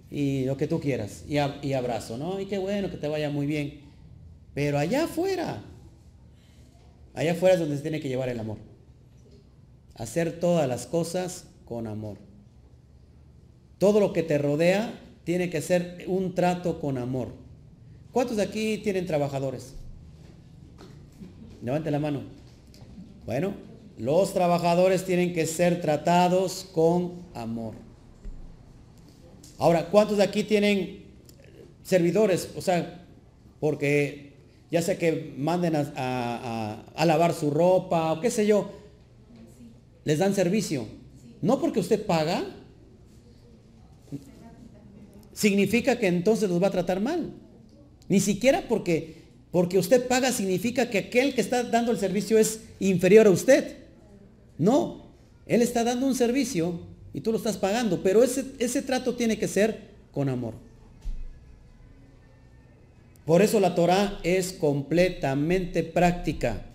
y 0.10 0.46
lo 0.46 0.58
que 0.58 0.66
tú 0.66 0.80
quieras, 0.80 1.24
y, 1.28 1.36
y 1.62 1.74
abrazo, 1.74 2.18
¿no? 2.18 2.40
Y 2.40 2.48
qué 2.48 2.58
bueno 2.58 2.90
que 2.90 2.98
te 2.98 3.08
vaya 3.08 3.30
muy 3.30 3.46
bien. 3.46 3.82
Pero 4.56 4.80
allá 4.80 5.04
afuera, 5.04 5.62
allá 7.14 7.34
afuera 7.34 7.54
es 7.54 7.60
donde 7.60 7.76
se 7.76 7.84
tiene 7.84 8.00
que 8.00 8.10
llevar 8.10 8.30
el 8.30 8.40
amor. 8.40 8.58
Hacer 9.94 10.40
todas 10.40 10.68
las 10.68 10.88
cosas 10.88 11.46
con 11.64 11.86
amor. 11.86 12.18
Todo 13.78 14.00
lo 14.00 14.14
que 14.14 14.24
te 14.24 14.40
rodea 14.40 15.04
tiene 15.28 15.50
que 15.50 15.62
ser 15.62 16.06
un 16.08 16.34
trato 16.34 16.80
con 16.80 16.98
amor. 16.98 17.34
¿Cuántos 18.14 18.38
de 18.38 18.44
aquí 18.44 18.78
tienen 18.78 19.06
trabajadores? 19.06 19.74
Levante 21.62 21.92
la 21.92 22.00
mano. 22.00 22.22
Bueno, 23.26 23.54
los 23.98 24.34
trabajadores 24.34 25.04
tienen 25.04 25.34
que 25.34 25.46
ser 25.46 25.82
tratados 25.82 26.70
con 26.72 27.26
amor. 27.34 27.74
Ahora, 29.58 29.90
¿cuántos 29.90 30.16
de 30.16 30.24
aquí 30.24 30.46
tienen 30.46 31.04
servidores? 31.84 32.52
O 32.56 32.62
sea, 32.62 33.06
porque 33.60 34.32
ya 34.72 34.82
sea 34.82 34.98
que 34.98 35.34
manden 35.38 35.76
a, 35.76 36.86
a 36.96 37.06
lavar 37.06 37.34
su 37.34 37.52
ropa 37.52 38.14
o 38.14 38.22
qué 38.22 38.32
sé 38.32 38.48
yo, 38.48 38.72
les 40.06 40.20
dan 40.20 40.34
servicio. 40.34 40.88
No 41.42 41.60
porque 41.60 41.82
usted 41.82 42.06
paga, 42.06 42.46
significa 45.38 46.00
que 46.00 46.08
entonces 46.08 46.50
los 46.50 46.62
va 46.62 46.68
a 46.68 46.72
tratar 46.72 47.00
mal. 47.00 47.32
Ni 48.10 48.20
siquiera 48.20 48.64
porque, 48.68 49.22
porque 49.52 49.78
usted 49.78 50.08
paga 50.08 50.32
significa 50.32 50.90
que 50.90 50.98
aquel 50.98 51.36
que 51.36 51.42
está 51.42 51.62
dando 51.62 51.92
el 51.92 52.00
servicio 52.00 52.40
es 52.40 52.62
inferior 52.80 53.28
a 53.28 53.30
usted. 53.30 53.78
No, 54.58 55.06
él 55.46 55.62
está 55.62 55.84
dando 55.84 56.08
un 56.08 56.16
servicio 56.16 56.80
y 57.14 57.22
tú 57.22 57.32
lo 57.32 57.38
estás 57.38 57.58
pagando, 57.58 58.02
pero 58.02 58.24
ese, 58.24 58.46
ese 58.58 58.82
trato 58.82 59.14
tiene 59.14 59.38
que 59.38 59.48
ser 59.48 59.92
con 60.12 60.28
amor. 60.28 60.56
Por 63.24 63.44
eso 63.44 63.60
la 63.60 63.76
Torah 63.76 64.20
es 64.24 64.54
completamente 64.54 65.84
práctica. 65.84 66.66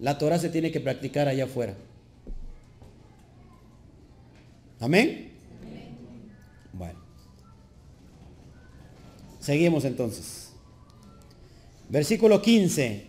La 0.00 0.18
Torah 0.18 0.38
se 0.38 0.50
tiene 0.50 0.70
que 0.70 0.80
practicar 0.80 1.28
allá 1.28 1.44
afuera. 1.44 1.76
Amén. 4.80 5.30
Bueno. 6.74 7.00
Seguimos 9.40 9.84
entonces. 9.84 10.50
Versículo 11.88 12.40
15. 12.42 13.04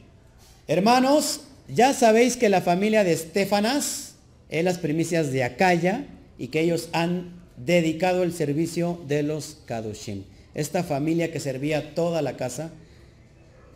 Hermanos, 0.67 1.41
ya 1.67 1.93
sabéis 1.93 2.37
que 2.37 2.49
la 2.49 2.61
familia 2.61 3.03
de 3.03 3.13
Estefanas 3.13 4.15
es 4.49 4.63
las 4.63 4.77
primicias 4.77 5.31
de 5.31 5.43
Acaya 5.43 6.05
y 6.37 6.47
que 6.47 6.61
ellos 6.61 6.89
han 6.93 7.41
dedicado 7.57 8.23
el 8.23 8.33
servicio 8.33 8.99
de 9.07 9.23
los 9.23 9.59
Kadoshim. 9.65 10.23
Esta 10.53 10.83
familia 10.83 11.31
que 11.31 11.39
servía 11.39 11.93
toda 11.93 12.21
la 12.21 12.35
casa. 12.35 12.71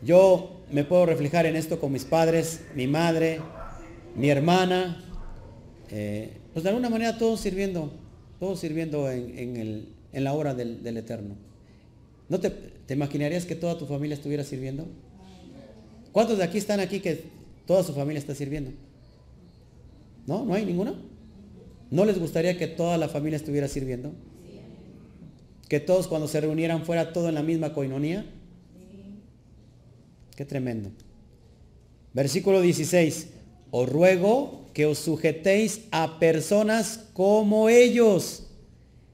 Yo 0.02 0.62
me 0.72 0.84
puedo 0.84 1.06
reflejar 1.06 1.46
en 1.46 1.56
esto 1.56 1.80
con 1.80 1.92
mis 1.92 2.04
padres, 2.04 2.62
mi 2.76 2.88
madre, 2.88 3.40
mi 4.16 4.30
hermana. 4.30 5.04
Eh, 5.92 6.32
pues 6.54 6.64
de 6.64 6.70
alguna 6.70 6.90
manera 6.90 7.18
todos 7.18 7.40
sirviendo, 7.40 7.92
todos 8.40 8.60
sirviendo 8.60 9.10
en, 9.12 9.88
la 10.12 10.34
obra 10.34 10.54
del, 10.54 10.98
Eterno. 10.98 11.36
¿No 12.30 12.40
te, 12.40 12.50
te, 12.50 12.94
imaginarías 12.94 13.46
que 13.46 13.56
toda 13.56 13.78
tu 13.78 13.86
familia 13.86 14.16
estuviera 14.16 14.44
sirviendo? 14.44 14.88
¿Cuántos 16.12 16.38
de 16.38 16.44
aquí 16.44 16.58
están 16.58 16.80
aquí 16.80 17.00
que 17.00 17.26
toda 17.66 17.84
su 17.84 17.94
familia 17.94 18.20
está 18.20 18.34
sirviendo? 18.34 18.72
¿No? 20.26 20.44
¿No 20.46 20.54
hay 20.54 20.66
ninguna? 20.66 20.96
¿No 21.92 22.06
les 22.06 22.18
gustaría 22.20 22.58
que 22.58 22.68
toda 22.68 22.98
la 22.98 23.10
familia 23.10 23.38
estuviera 23.38 23.68
sirviendo? 23.68 24.14
Que 25.70 25.80
todos 25.80 26.08
cuando 26.08 26.28
se 26.28 26.42
reunieran 26.42 26.84
fuera 26.84 27.14
todo 27.14 27.30
en 27.30 27.36
la 27.36 27.44
misma 27.44 27.74
coinonía. 27.74 28.26
Qué 30.36 30.46
tremendo. 30.46 30.90
Versículo 32.14 32.62
16. 32.62 33.28
Os 33.72 33.90
ruego 33.90 34.70
que 34.74 34.86
os 34.86 35.00
sujetéis 35.00 35.82
a 35.92 36.20
personas 36.20 37.06
como 37.14 37.70
ellos 37.70 38.48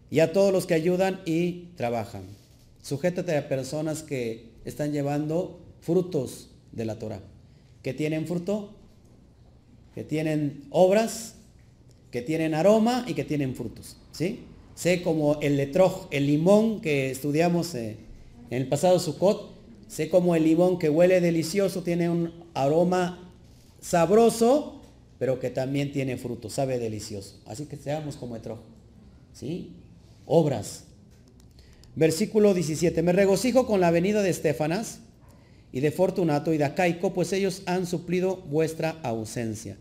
y 0.09 0.19
a 0.19 0.33
todos 0.33 0.51
los 0.51 0.65
que 0.65 0.73
ayudan 0.73 1.21
y 1.25 1.69
trabajan. 1.75 2.40
Sujétate 2.81 3.37
a 3.37 3.47
personas 3.47 4.03
que 4.03 4.51
están 4.65 4.91
llevando 4.91 5.59
frutos 5.81 6.49
de 6.71 6.85
la 6.85 6.97
Torah, 6.97 7.21
que 7.83 7.93
tienen 7.93 8.27
fruto, 8.27 8.73
que 9.93 10.03
tienen 10.03 10.65
obras, 10.69 11.35
que 12.11 12.21
tienen 12.21 12.53
aroma 12.53 13.05
y 13.07 13.13
que 13.13 13.23
tienen 13.23 13.55
frutos. 13.55 13.97
¿sí? 14.11 14.45
Sé 14.75 15.01
como 15.01 15.39
el 15.41 15.57
letroj, 15.57 16.07
el 16.11 16.27
limón 16.27 16.81
que 16.81 17.11
estudiamos 17.11 17.75
eh, 17.75 17.97
en 18.49 18.61
el 18.61 18.67
pasado 18.67 18.99
Sukkot, 18.99 19.51
sé 19.87 20.09
como 20.09 20.35
el 20.35 20.43
limón 20.43 20.79
que 20.79 20.89
huele 20.89 21.21
delicioso, 21.21 21.83
tiene 21.83 22.09
un 22.09 22.33
aroma 22.53 23.31
sabroso, 23.79 24.81
pero 25.19 25.39
que 25.39 25.49
también 25.49 25.91
tiene 25.91 26.17
fruto, 26.17 26.49
sabe 26.49 26.79
delicioso. 26.79 27.39
Así 27.45 27.65
que 27.65 27.77
seamos 27.77 28.15
como 28.15 28.35
letroj. 28.35 28.59
¿sí? 29.33 29.73
Obras. 30.25 30.85
Versículo 31.95 32.53
17. 32.53 33.01
Me 33.03 33.11
regocijo 33.11 33.65
con 33.65 33.81
la 33.81 33.91
venida 33.91 34.21
de 34.21 34.29
Estefanas 34.29 34.99
y 35.71 35.79
de 35.79 35.91
Fortunato 35.91 36.53
y 36.53 36.57
de 36.57 36.65
Acaico, 36.65 37.13
pues 37.13 37.33
ellos 37.33 37.63
han 37.65 37.85
suplido 37.85 38.37
vuestra 38.37 38.99
ausencia. 39.03 39.77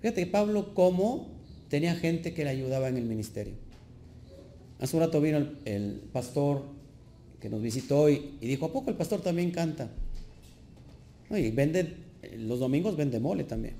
Fíjate 0.00 0.26
Pablo 0.26 0.74
cómo 0.74 1.30
tenía 1.68 1.94
gente 1.94 2.34
que 2.34 2.44
le 2.44 2.50
ayudaba 2.50 2.88
en 2.88 2.96
el 2.96 3.04
ministerio. 3.04 3.54
Hace 4.80 4.96
un 4.96 5.02
rato 5.02 5.20
vino 5.20 5.38
el, 5.64 6.02
pastor 6.12 6.64
que 7.40 7.48
nos 7.48 7.62
visitó 7.62 8.08
y, 8.10 8.36
dijo, 8.40 8.66
¿a 8.66 8.72
poco 8.72 8.90
el 8.90 8.96
pastor 8.96 9.20
también 9.20 9.50
canta? 9.50 9.88
y 11.30 11.50
vende, 11.50 11.96
los 12.36 12.60
domingos 12.60 12.96
vende 12.96 13.18
mole 13.18 13.44
también. 13.44 13.74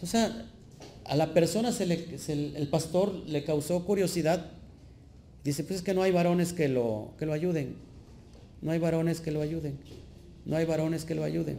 O 0.00 0.06
sea, 0.06 0.46
a 1.04 1.16
la 1.16 1.34
persona 1.34 1.72
se 1.72 1.86
le, 1.86 2.06
el 2.28 2.68
pastor 2.68 3.12
le 3.26 3.42
causó 3.44 3.84
curiosidad. 3.84 4.52
Dice, 5.48 5.64
pues 5.64 5.78
es 5.78 5.82
que 5.82 5.94
no 5.94 6.02
hay 6.02 6.12
varones 6.12 6.52
que 6.52 6.68
lo, 6.68 7.12
que 7.18 7.24
lo 7.24 7.32
ayuden. 7.32 7.74
No 8.60 8.70
hay 8.70 8.78
varones 8.78 9.22
que 9.22 9.30
lo 9.30 9.40
ayuden. 9.40 9.78
No 10.44 10.58
hay 10.58 10.66
varones 10.66 11.06
que 11.06 11.14
lo 11.14 11.24
ayuden. 11.24 11.56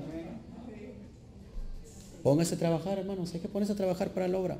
Póngase 2.22 2.54
a 2.54 2.60
trabajar, 2.60 3.00
hermanos. 3.00 3.34
Hay 3.34 3.40
que 3.40 3.48
ponerse 3.48 3.74
a 3.74 3.76
trabajar 3.76 4.14
para 4.14 4.28
la 4.28 4.38
obra. 4.38 4.60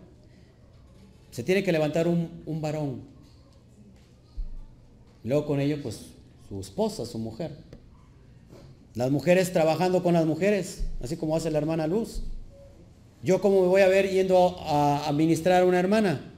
Se 1.30 1.44
tiene 1.44 1.64
que 1.64 1.72
levantar 1.72 2.08
un, 2.08 2.42
un 2.48 2.60
varón. 2.60 3.02
Luego 5.24 5.46
con 5.46 5.60
ello, 5.60 5.80
pues, 5.84 6.08
su 6.50 6.60
esposa, 6.60 7.06
su 7.06 7.20
mujer. 7.20 7.52
Las 8.96 9.12
mujeres 9.12 9.54
trabajando 9.54 10.02
con 10.02 10.16
las 10.16 10.26
mujeres, 10.26 10.86
así 11.04 11.18
como 11.18 11.36
hace 11.36 11.52
la 11.52 11.60
hermana 11.60 11.86
Luz. 11.86 12.24
Yo 13.22 13.42
como 13.42 13.62
me 13.62 13.68
voy 13.68 13.82
a 13.84 13.88
ver 13.90 14.10
yendo 14.10 14.58
a, 14.62 15.08
a 15.08 15.12
ministrar 15.12 15.62
a 15.62 15.66
una 15.68 15.80
hermana. 15.80 16.34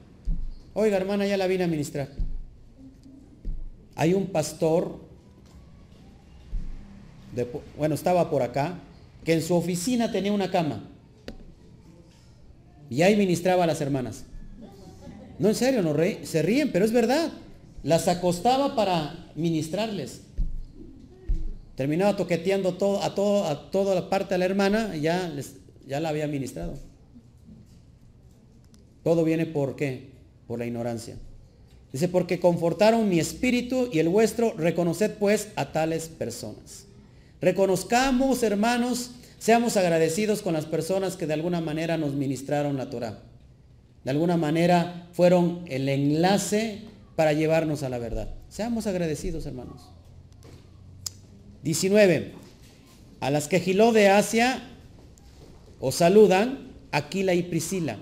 Oiga, 0.74 0.98
hermana, 0.98 1.26
ya 1.26 1.38
la 1.38 1.46
vine 1.46 1.64
a 1.64 1.68
ministrar. 1.68 2.20
Hay 3.94 4.14
un 4.14 4.26
pastor 4.26 5.00
bueno, 7.76 7.94
estaba 7.94 8.30
por 8.30 8.42
acá, 8.42 8.78
que 9.24 9.32
en 9.32 9.42
su 9.42 9.54
oficina 9.54 10.12
tenía 10.12 10.32
una 10.32 10.50
cama. 10.50 10.84
Y 12.90 13.02
ahí 13.02 13.16
ministraba 13.16 13.64
a 13.64 13.66
las 13.66 13.80
hermanas. 13.80 14.24
No, 15.38 15.48
en 15.48 15.54
serio, 15.54 15.82
no 15.82 15.94
se 16.24 16.42
ríen, 16.42 16.70
pero 16.72 16.84
es 16.84 16.92
verdad. 16.92 17.32
Las 17.82 18.06
acostaba 18.06 18.76
para 18.76 19.30
ministrarles. 19.34 20.22
Terminaba 21.74 22.16
toqueteando 22.16 22.68
a, 22.68 23.14
todo, 23.14 23.44
a 23.46 23.70
toda 23.70 23.94
la 23.94 24.10
parte 24.10 24.34
de 24.34 24.38
la 24.38 24.44
hermana 24.44 24.94
y 24.94 25.00
ya, 25.00 25.28
les, 25.28 25.54
ya 25.86 26.00
la 26.00 26.10
había 26.10 26.28
ministrado. 26.28 26.74
Todo 29.02 29.24
viene 29.24 29.46
por 29.46 29.74
qué? 29.74 30.10
Por 30.46 30.58
la 30.58 30.66
ignorancia. 30.66 31.16
Dice, 31.92 32.08
porque 32.08 32.40
confortaron 32.40 33.08
mi 33.08 33.20
espíritu 33.20 33.88
y 33.92 33.98
el 33.98 34.08
vuestro, 34.08 34.54
reconoced 34.56 35.12
pues 35.18 35.48
a 35.56 35.72
tales 35.72 36.08
personas. 36.08 36.86
Reconozcamos, 37.40 38.42
hermanos, 38.42 39.10
seamos 39.38 39.76
agradecidos 39.76 40.40
con 40.40 40.54
las 40.54 40.64
personas 40.64 41.16
que 41.16 41.26
de 41.26 41.34
alguna 41.34 41.60
manera 41.60 41.98
nos 41.98 42.14
ministraron 42.14 42.78
la 42.78 42.88
Torah. 42.88 43.22
De 44.04 44.10
alguna 44.10 44.36
manera 44.36 45.08
fueron 45.12 45.64
el 45.66 45.88
enlace 45.88 46.80
para 47.14 47.34
llevarnos 47.34 47.82
a 47.82 47.88
la 47.88 47.98
verdad. 47.98 48.34
Seamos 48.48 48.86
agradecidos, 48.86 49.44
hermanos. 49.44 49.90
19. 51.62 52.32
A 53.20 53.30
las 53.30 53.48
que 53.48 53.60
Giló 53.60 53.92
de 53.92 54.08
Asia 54.08 54.62
os 55.78 55.96
saludan 55.96 56.72
Aquila 56.90 57.34
y 57.34 57.42
Priscila. 57.42 57.98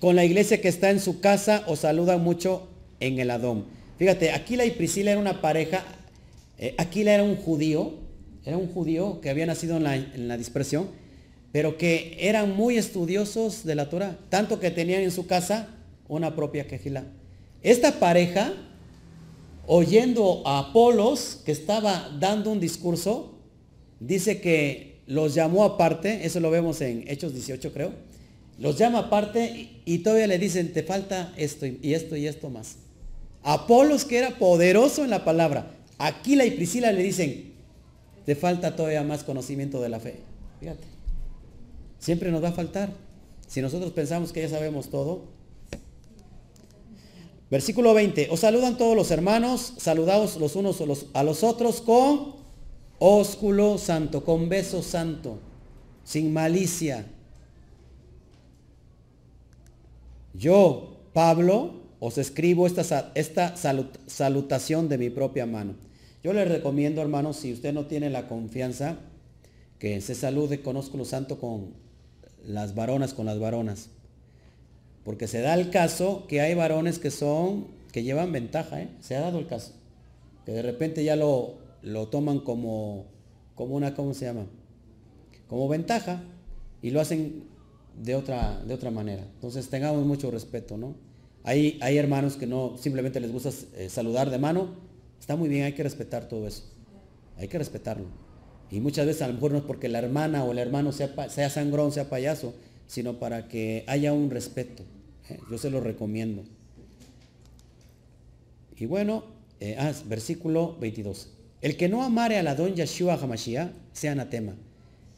Con 0.00 0.16
la 0.16 0.24
iglesia 0.24 0.60
que 0.60 0.68
está 0.68 0.90
en 0.90 1.00
su 1.00 1.20
casa 1.20 1.64
os 1.66 1.80
saludan 1.80 2.22
mucho 2.22 2.68
en 3.00 3.18
el 3.18 3.30
Adón. 3.30 3.66
Fíjate, 3.98 4.30
Aquila 4.32 4.64
y 4.64 4.70
Priscila 4.70 5.10
era 5.10 5.20
una 5.20 5.40
pareja 5.40 5.84
eh, 6.58 6.74
Aquila 6.76 7.14
era 7.14 7.22
un 7.22 7.36
judío, 7.36 7.94
era 8.44 8.56
un 8.56 8.66
judío 8.68 9.20
que 9.20 9.30
había 9.30 9.46
nacido 9.46 9.76
en 9.76 10.28
la, 10.28 10.36
dispersión, 10.36 10.88
pero 11.52 11.78
que 11.78 12.16
eran 12.20 12.56
muy 12.56 12.76
estudiosos 12.76 13.64
de 13.64 13.76
la 13.76 13.88
Torah, 13.88 14.18
tanto 14.28 14.58
que 14.58 14.70
tenían 14.70 15.02
en 15.02 15.12
su 15.12 15.26
casa 15.26 15.68
una 16.08 16.34
propia 16.34 16.66
quejila. 16.66 17.04
Esta 17.62 18.00
pareja, 18.00 18.54
oyendo 19.66 20.42
a 20.46 20.58
Apolos, 20.58 21.42
que 21.44 21.52
estaba 21.52 22.10
dando 22.18 22.50
un 22.50 22.58
discurso, 22.58 23.38
dice 24.00 24.40
que 24.40 25.00
los 25.06 25.34
llamó 25.34 25.64
aparte, 25.64 26.26
eso 26.26 26.40
lo 26.40 26.50
vemos 26.50 26.80
en 26.80 27.04
Hechos 27.06 27.34
18 27.34 27.72
creo, 27.72 27.92
los 28.58 28.76
llama 28.76 29.00
aparte 29.00 29.70
y 29.84 29.98
todavía 29.98 30.26
le 30.26 30.38
dicen, 30.38 30.72
te 30.72 30.82
falta 30.82 31.32
esto 31.36 31.66
y 31.66 31.94
esto 31.94 32.16
y 32.16 32.26
esto 32.26 32.50
más. 32.50 32.76
Apolos 33.42 34.04
que 34.04 34.18
era 34.18 34.38
poderoso 34.38 35.04
en 35.04 35.10
la 35.10 35.24
palabra, 35.24 35.76
Aquila 35.98 36.44
y 36.44 36.52
Priscila 36.52 36.92
le 36.92 37.02
dicen, 37.02 37.52
te 38.24 38.34
falta 38.34 38.76
todavía 38.76 39.02
más 39.02 39.24
conocimiento 39.24 39.80
de 39.80 39.88
la 39.88 40.00
fe. 40.00 40.20
Fíjate, 40.60 40.84
siempre 41.98 42.30
nos 42.30 42.42
va 42.42 42.48
a 42.48 42.52
faltar. 42.52 42.92
Si 43.46 43.62
nosotros 43.62 43.92
pensamos 43.92 44.32
que 44.32 44.42
ya 44.42 44.48
sabemos 44.48 44.90
todo. 44.90 45.24
Versículo 47.50 47.94
20. 47.94 48.28
Os 48.30 48.40
saludan 48.40 48.76
todos 48.76 48.94
los 48.94 49.10
hermanos, 49.10 49.72
saludaos 49.78 50.36
los 50.36 50.54
unos 50.54 50.80
a 50.80 50.86
los, 50.86 51.06
a 51.14 51.22
los 51.22 51.42
otros 51.42 51.80
con 51.80 52.36
ósculo 52.98 53.78
santo, 53.78 54.24
con 54.24 54.48
beso 54.48 54.82
santo, 54.82 55.38
sin 56.04 56.32
malicia. 56.32 57.06
Yo, 60.38 60.96
Pablo, 61.12 61.74
os 61.98 62.16
escribo 62.16 62.66
esta, 62.66 63.10
esta 63.14 63.56
salutación 63.56 64.88
de 64.88 64.96
mi 64.96 65.10
propia 65.10 65.46
mano. 65.46 65.74
Yo 66.22 66.32
les 66.32 66.48
recomiendo, 66.48 67.02
hermanos, 67.02 67.36
si 67.36 67.52
usted 67.52 67.72
no 67.72 67.86
tiene 67.86 68.08
la 68.08 68.28
confianza, 68.28 68.98
que 69.78 70.00
se 70.00 70.14
salude 70.14 70.62
con 70.62 70.76
ósculo 70.76 71.04
santo 71.04 71.38
con 71.38 71.74
las 72.44 72.74
varonas, 72.74 73.14
con 73.14 73.26
las 73.26 73.38
varonas. 73.38 73.90
Porque 75.04 75.26
se 75.26 75.40
da 75.40 75.54
el 75.54 75.70
caso 75.70 76.26
que 76.28 76.40
hay 76.40 76.54
varones 76.54 76.98
que 76.98 77.10
son, 77.10 77.66
que 77.92 78.02
llevan 78.02 78.32
ventaja, 78.32 78.80
¿eh? 78.80 78.88
se 79.00 79.16
ha 79.16 79.20
dado 79.20 79.38
el 79.38 79.46
caso. 79.46 79.72
Que 80.44 80.52
de 80.52 80.62
repente 80.62 81.02
ya 81.02 81.16
lo, 81.16 81.58
lo 81.82 82.08
toman 82.08 82.40
como, 82.40 83.06
como 83.54 83.74
una, 83.74 83.94
¿cómo 83.94 84.14
se 84.14 84.26
llama? 84.26 84.46
Como 85.48 85.68
ventaja 85.68 86.22
y 86.82 86.90
lo 86.90 87.00
hacen 87.00 87.44
de 88.02 88.14
otra, 88.14 88.62
de 88.64 88.74
otra 88.74 88.90
manera. 88.90 89.22
Entonces 89.34 89.68
tengamos 89.68 90.04
mucho 90.06 90.30
respeto, 90.30 90.76
¿no? 90.76 90.94
Hay, 91.44 91.78
hay 91.80 91.96
hermanos 91.96 92.36
que 92.36 92.46
no 92.46 92.76
simplemente 92.78 93.20
les 93.20 93.32
gusta 93.32 93.50
eh, 93.76 93.88
saludar 93.88 94.30
de 94.30 94.38
mano. 94.38 94.68
Está 95.20 95.36
muy 95.36 95.48
bien, 95.48 95.64
hay 95.64 95.72
que 95.72 95.82
respetar 95.82 96.28
todo 96.28 96.46
eso. 96.46 96.64
Hay 97.36 97.48
que 97.48 97.58
respetarlo. 97.58 98.06
Y 98.70 98.80
muchas 98.80 99.06
veces 99.06 99.22
a 99.22 99.28
lo 99.28 99.34
mejor 99.34 99.52
no 99.52 99.58
es 99.58 99.64
porque 99.64 99.88
la 99.88 99.98
hermana 99.98 100.44
o 100.44 100.52
el 100.52 100.58
hermano 100.58 100.92
sea, 100.92 101.14
sea 101.30 101.48
sangrón, 101.48 101.92
sea 101.92 102.10
payaso, 102.10 102.54
sino 102.86 103.18
para 103.18 103.48
que 103.48 103.84
haya 103.86 104.12
un 104.12 104.30
respeto. 104.30 104.82
Yo 105.50 105.58
se 105.58 105.70
lo 105.70 105.80
recomiendo. 105.80 106.42
Y 108.76 108.86
bueno, 108.86 109.24
eh, 109.60 109.76
ah, 109.78 109.92
versículo 110.06 110.76
22. 110.80 111.28
El 111.60 111.76
que 111.76 111.88
no 111.88 112.04
amare 112.04 112.38
a 112.38 112.42
la 112.42 112.54
don 112.54 112.74
Yeshua 112.74 113.14
Hamashiach 113.14 113.70
sea 113.92 114.12
anatema. 114.12 114.54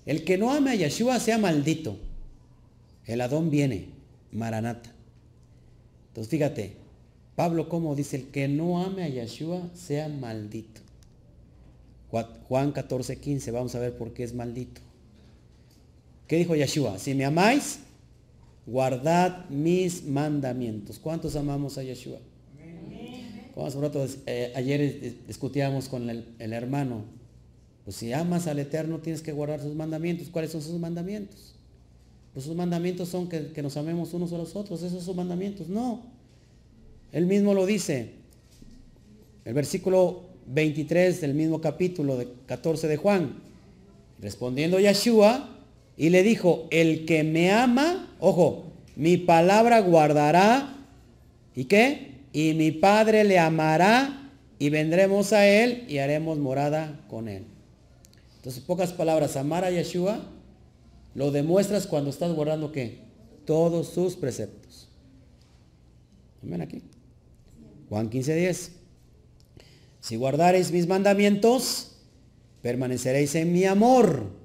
El 0.07 0.25
que 0.25 0.39
no 0.39 0.51
ame 0.51 0.71
a 0.71 0.75
Yeshua 0.75 1.21
sea 1.21 1.39
maldito. 1.39 1.99
El 3.11 3.23
Adón 3.23 3.51
viene, 3.51 3.89
Maranata. 4.31 4.93
Entonces 6.11 6.31
fíjate, 6.31 6.77
Pablo 7.35 7.69
como 7.69 7.97
dice, 7.97 8.17
el 8.17 8.27
que 8.29 8.47
no 8.47 8.85
ame 8.85 9.03
a 9.03 9.09
Yeshua 9.09 9.69
sea 9.75 10.09
maldito. 10.09 10.81
Juan 12.09 12.71
14, 12.71 13.19
15, 13.19 13.51
vamos 13.51 13.75
a 13.75 13.81
ver 13.81 13.97
por 13.97 14.13
qué 14.13 14.23
es 14.23 14.33
maldito. 14.33 14.81
¿Qué 16.29 16.37
dijo 16.37 16.55
Yeshua? 16.55 17.01
Si 17.01 17.15
me 17.17 17.25
amáis, 17.25 17.81
guardad 18.65 19.49
mis 19.49 20.05
mandamientos. 20.05 21.01
¿Cuántos 21.01 21.35
amamos 21.35 21.79
a 21.79 21.83
Yeshua? 21.83 22.21
Hace 23.57 23.77
un 23.77 23.83
rato, 23.83 24.07
eh, 24.27 24.53
ayer 24.55 25.17
discutíamos 25.27 25.89
con 25.89 26.09
el, 26.09 26.53
hermano, 26.53 27.07
pues 27.83 27.97
si 27.97 28.13
amas 28.13 28.47
al 28.47 28.61
Eterno 28.61 29.01
tienes 29.01 29.21
que 29.21 29.33
guardar 29.33 29.61
sus 29.61 29.75
mandamientos. 29.75 30.29
¿Cuáles 30.29 30.53
son 30.53 30.63
sus 30.63 30.79
mandamientos? 30.79 31.57
Pues 32.33 32.47
sus 32.47 32.55
mandamientos 32.55 33.09
son 33.09 33.29
que, 33.29 33.63
nos 33.63 33.77
amemos 33.77 34.15
unos 34.15 34.33
a 34.33 34.39
los 34.39 34.55
otros. 34.55 34.81
Esos 34.81 34.93
son 34.93 35.03
sus 35.03 35.17
mandamientos. 35.17 35.69
No. 35.69 36.03
Él 37.13 37.27
mismo 37.27 37.55
lo 37.55 37.67
dice. 37.67 38.13
El 39.45 39.55
versículo 39.55 40.23
23 40.47 41.21
del 41.21 41.35
mismo 41.35 41.61
capítulo 41.61 42.17
de 42.17 42.29
14 42.47 42.87
de 42.87 42.97
Juan. 42.97 43.35
Respondiendo 44.21 44.79
Yeshua, 44.79 45.57
y 45.97 46.11
le 46.11 46.23
dijo, 46.23 46.67
el 46.71 47.05
que 47.05 47.25
me 47.25 47.51
ama, 47.51 48.15
ojo, 48.21 48.65
mi 48.97 49.17
palabra 49.17 49.81
guardará. 49.81 50.77
¿Y 51.55 51.65
qué? 51.65 52.13
Y 52.33 52.55
mi 52.55 52.71
Padre 52.71 53.25
le 53.25 53.39
amará 53.39 54.31
y 54.59 54.71
vendremos 54.71 55.33
a 55.33 55.47
él 55.47 55.85
y 55.89 55.99
haremos 55.99 56.39
morada 56.39 57.01
con 57.09 57.29
él. 57.29 57.45
Entonces, 58.37 58.63
pocas 58.63 58.93
palabras, 58.93 59.37
amar 59.37 59.65
a 59.65 59.71
Yeshua 59.71 60.25
lo 61.15 61.31
demuestras 61.31 61.87
cuando 61.87 62.11
estás 62.11 62.33
guardando 62.33 62.73
qué? 62.73 63.01
Todos 63.45 63.89
sus 63.89 64.17
preceptos. 64.17 64.89
Ven 66.43 66.63
aquí. 66.63 66.83
Juan 67.89 68.09
15, 68.09 68.35
10. 68.35 68.73
Si 70.01 70.17
guardareis 70.17 70.73
mis 70.73 70.87
mandamientos, 70.87 71.97
permaneceréis 72.63 73.35
en 73.35 73.53
mi 73.53 73.65
amor 73.65 74.41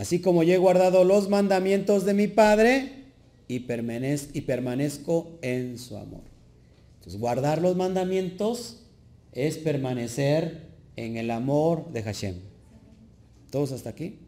Así 0.00 0.20
como 0.20 0.42
yo 0.42 0.54
he 0.54 0.58
guardado 0.58 1.04
los 1.04 1.28
mandamientos 1.28 2.06
de 2.06 2.14
mi 2.14 2.26
Padre 2.26 3.04
y, 3.48 3.60
permanezco 3.60 5.38
en 5.42 5.78
su 5.78 5.98
amor. 5.98 6.22
Entonces, 6.94 7.20
guardar 7.20 7.60
los 7.60 7.76
mandamientos 7.76 8.80
es 9.32 9.58
permanecer 9.58 10.68
en 10.96 11.18
el 11.18 11.30
amor 11.30 11.92
de 11.92 12.02
Hashem. 12.02 12.36
¿Todos 13.50 13.72
hasta 13.72 13.90
aquí? 13.90 14.19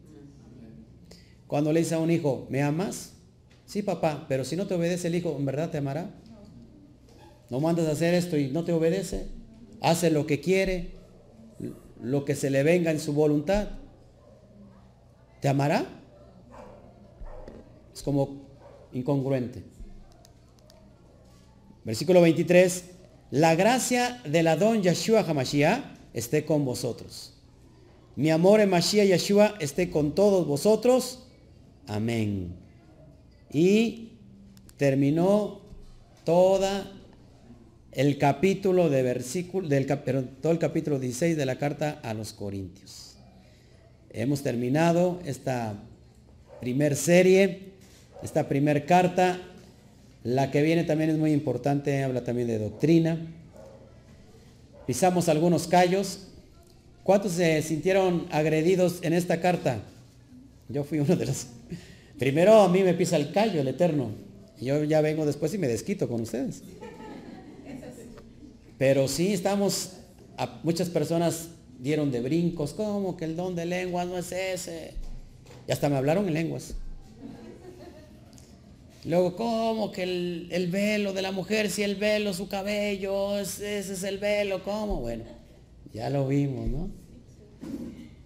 Cuando 1.53 1.71
le 1.71 1.81
dice 1.81 1.93
a 1.93 1.99
un 1.99 2.09
hijo, 2.09 2.47
¿me 2.49 2.63
amas? 2.63 3.13
Sí, 3.67 3.83
papá, 3.83 4.25
pero 4.27 4.43
si 4.43 4.55
no 4.55 4.65
te 4.65 4.73
obedece 4.73 5.07
el 5.07 5.13
hijo, 5.13 5.35
¿en 5.37 5.45
verdad 5.45 5.69
te 5.69 5.77
amará? 5.77 6.09
No 7.51 7.59
mandas 7.59 7.85
a 7.85 7.91
hacer 7.91 8.15
esto 8.15 8.39
y 8.39 8.47
no 8.47 8.63
te 8.63 8.73
obedece. 8.73 9.27
Hace 9.79 10.09
lo 10.09 10.25
que 10.25 10.41
quiere, 10.41 10.95
lo 12.01 12.25
que 12.25 12.33
se 12.33 12.49
le 12.49 12.63
venga 12.63 12.89
en 12.89 12.99
su 12.99 13.13
voluntad. 13.13 13.67
¿Te 15.41 15.47
amará? 15.47 15.85
Es 17.93 18.01
como 18.01 18.47
incongruente. 18.91 19.61
Versículo 21.83 22.21
23. 22.21 22.85
La 23.29 23.53
gracia 23.53 24.23
del 24.25 24.47
Adón 24.47 24.81
Yeshua 24.81 25.19
Hamashiach 25.19 25.83
esté 26.15 26.45
con 26.45 26.65
vosotros. 26.65 27.35
Mi 28.15 28.31
amor 28.31 28.59
en 28.59 28.71
Mashiach 28.71 29.05
Yeshua 29.05 29.53
esté 29.59 29.91
con 29.91 30.15
todos 30.15 30.47
vosotros. 30.47 31.22
Amén. 31.87 32.55
Y 33.51 34.09
terminó 34.77 35.61
toda 36.23 36.91
el 37.91 38.17
capítulo 38.17 38.89
de 38.89 39.03
versículo, 39.03 39.67
del, 39.67 39.85
todo 39.85 40.51
el 40.51 40.59
capítulo 40.59 40.99
16 40.99 41.37
de 41.37 41.45
la 41.45 41.57
carta 41.57 41.99
a 42.03 42.13
los 42.13 42.33
Corintios. 42.33 43.15
Hemos 44.11 44.41
terminado 44.41 45.19
esta 45.25 45.75
primer 46.59 46.95
serie, 46.95 47.73
esta 48.23 48.47
primer 48.47 48.85
carta. 48.85 49.39
La 50.23 50.51
que 50.51 50.61
viene 50.61 50.85
también 50.85 51.09
es 51.09 51.17
muy 51.17 51.33
importante, 51.33 52.03
habla 52.03 52.23
también 52.23 52.47
de 52.47 52.59
doctrina. 52.59 53.19
Pisamos 54.87 55.27
algunos 55.29 55.67
callos. 55.67 56.27
¿Cuántos 57.03 57.33
se 57.33 57.61
sintieron 57.61 58.27
agredidos 58.31 58.99
en 59.03 59.13
esta 59.13 59.41
carta? 59.41 59.79
Yo 60.73 60.83
fui 60.83 60.99
uno 60.99 61.15
de 61.15 61.27
los... 61.27 61.47
Primero 62.17 62.61
a 62.61 62.67
mí 62.67 62.83
me 62.83 62.93
pisa 62.93 63.15
el 63.15 63.31
callo, 63.31 63.61
el 63.61 63.67
eterno. 63.67 64.09
Yo 64.59 64.83
ya 64.83 65.01
vengo 65.01 65.25
después 65.25 65.53
y 65.53 65.57
me 65.57 65.67
desquito 65.67 66.07
con 66.07 66.21
ustedes. 66.21 66.63
Pero 68.77 69.07
sí 69.07 69.33
estamos, 69.33 69.93
muchas 70.63 70.89
personas 70.89 71.49
dieron 71.79 72.11
de 72.11 72.21
brincos, 72.21 72.73
como 72.73 73.15
que 73.15 73.25
el 73.25 73.35
don 73.35 73.55
de 73.55 73.65
lenguas 73.65 74.07
no 74.07 74.17
es 74.17 74.31
ese? 74.31 74.93
Y 75.67 75.71
hasta 75.71 75.89
me 75.89 75.97
hablaron 75.97 76.27
en 76.27 76.33
lenguas. 76.33 76.75
Luego, 79.05 79.35
¿cómo 79.35 79.91
que 79.91 80.03
el, 80.03 80.69
velo 80.71 81.13
de 81.13 81.21
la 81.21 81.31
mujer, 81.31 81.69
si 81.69 81.83
el 81.83 81.95
velo, 81.95 82.33
su 82.33 82.47
cabello, 82.47 83.37
ese 83.37 83.79
es 83.79 84.03
el 84.03 84.17
velo? 84.17 84.63
¿Cómo? 84.63 85.01
Bueno, 85.01 85.25
ya 85.93 86.09
lo 86.09 86.27
vimos, 86.27 86.67
¿no? 86.67 86.89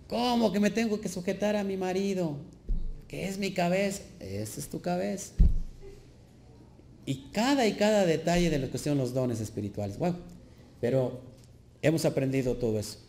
¿Cómo 0.07 0.51
que 0.53 0.59
me 0.59 0.69
tengo 0.69 1.01
que 1.01 1.09
sujetar 1.09 1.55
a 1.55 1.63
mi 1.63 1.75
marido? 1.75 2.37
Que 3.07 3.27
es 3.27 3.37
mi 3.37 3.51
cabeza. 3.51 4.03
Esa 4.19 4.59
es 4.59 4.69
tu 4.69 4.81
cabeza. 4.81 5.33
Y 7.05 7.29
cada 7.31 7.67
y 7.67 7.73
cada 7.73 8.05
detalle 8.05 8.49
de 8.49 8.59
lo 8.59 8.71
que 8.71 8.77
son 8.77 8.97
los 8.97 9.13
dones 9.13 9.41
espirituales. 9.41 9.97
Bueno, 9.97 10.17
pero 10.79 11.21
hemos 11.81 12.05
aprendido 12.05 12.55
todo 12.55 12.79
eso. 12.79 12.99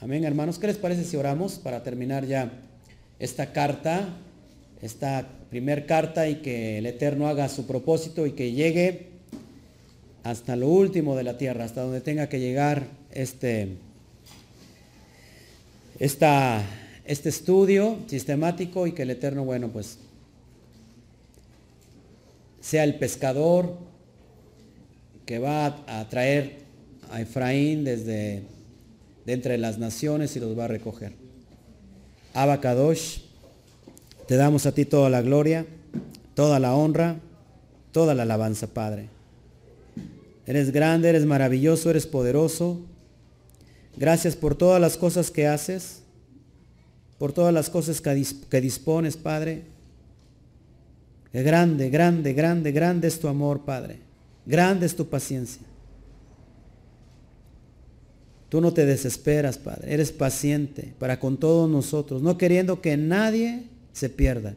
Amén, 0.00 0.24
hermanos. 0.24 0.58
¿Qué 0.58 0.66
les 0.68 0.76
parece 0.76 1.04
si 1.04 1.16
oramos 1.16 1.58
para 1.58 1.82
terminar 1.82 2.26
ya 2.26 2.52
esta 3.18 3.52
carta, 3.52 4.08
esta 4.82 5.26
primer 5.50 5.86
carta 5.86 6.28
y 6.28 6.36
que 6.36 6.78
el 6.78 6.86
Eterno 6.86 7.28
haga 7.28 7.48
su 7.48 7.66
propósito 7.66 8.26
y 8.26 8.32
que 8.32 8.52
llegue 8.52 9.10
hasta 10.24 10.56
lo 10.56 10.68
último 10.68 11.16
de 11.16 11.22
la 11.22 11.38
tierra, 11.38 11.64
hasta 11.64 11.82
donde 11.82 12.00
tenga 12.00 12.28
que 12.28 12.40
llegar 12.40 12.88
este, 13.12 13.76
esta, 15.98 16.62
este 17.04 17.28
estudio 17.28 17.98
sistemático 18.06 18.86
y 18.86 18.92
que 18.92 19.02
el 19.02 19.10
Eterno, 19.10 19.44
bueno, 19.44 19.68
pues 19.68 19.98
sea 22.60 22.84
el 22.84 22.96
pescador 22.96 23.76
que 25.26 25.38
va 25.38 25.84
a 25.86 26.08
traer 26.08 26.64
a 27.10 27.20
Efraín 27.20 27.84
desde 27.84 28.42
de 29.24 29.32
entre 29.32 29.58
las 29.58 29.78
naciones 29.78 30.36
y 30.36 30.40
los 30.40 30.58
va 30.58 30.64
a 30.64 30.68
recoger. 30.68 31.12
Abacadosh, 32.34 33.20
te 34.26 34.36
damos 34.36 34.66
a 34.66 34.72
ti 34.72 34.84
toda 34.84 35.08
la 35.10 35.22
gloria, 35.22 35.66
toda 36.34 36.58
la 36.58 36.74
honra, 36.74 37.16
toda 37.92 38.14
la 38.14 38.24
alabanza, 38.24 38.66
Padre. 38.66 39.08
Eres 40.46 40.72
grande, 40.72 41.08
eres 41.08 41.24
maravilloso, 41.24 41.90
eres 41.90 42.06
poderoso. 42.06 42.80
Gracias 43.96 44.34
por 44.34 44.54
todas 44.54 44.80
las 44.80 44.96
cosas 44.96 45.30
que 45.30 45.46
haces, 45.46 46.02
por 47.18 47.32
todas 47.32 47.54
las 47.54 47.70
cosas 47.70 48.00
que, 48.00 48.60
dispones, 48.60 49.16
Padre. 49.16 49.62
grande, 51.32 51.90
grande, 51.90 52.32
grande, 52.32 52.72
grande 52.72 53.08
es 53.08 53.18
tu 53.20 53.28
amor, 53.28 53.64
Padre. 53.64 54.00
Grande 54.46 54.86
es 54.86 54.96
tu 54.96 55.08
paciencia. 55.08 55.62
Tú 58.48 58.60
no 58.60 58.72
te 58.72 58.84
desesperas, 58.86 59.58
Padre. 59.58 59.94
Eres 59.94 60.12
paciente 60.12 60.94
para 60.98 61.18
con 61.18 61.38
todos 61.38 61.68
nosotros, 61.68 62.22
no 62.22 62.36
queriendo 62.36 62.80
que 62.80 62.96
nadie 62.96 63.64
se 63.92 64.08
pierda, 64.08 64.54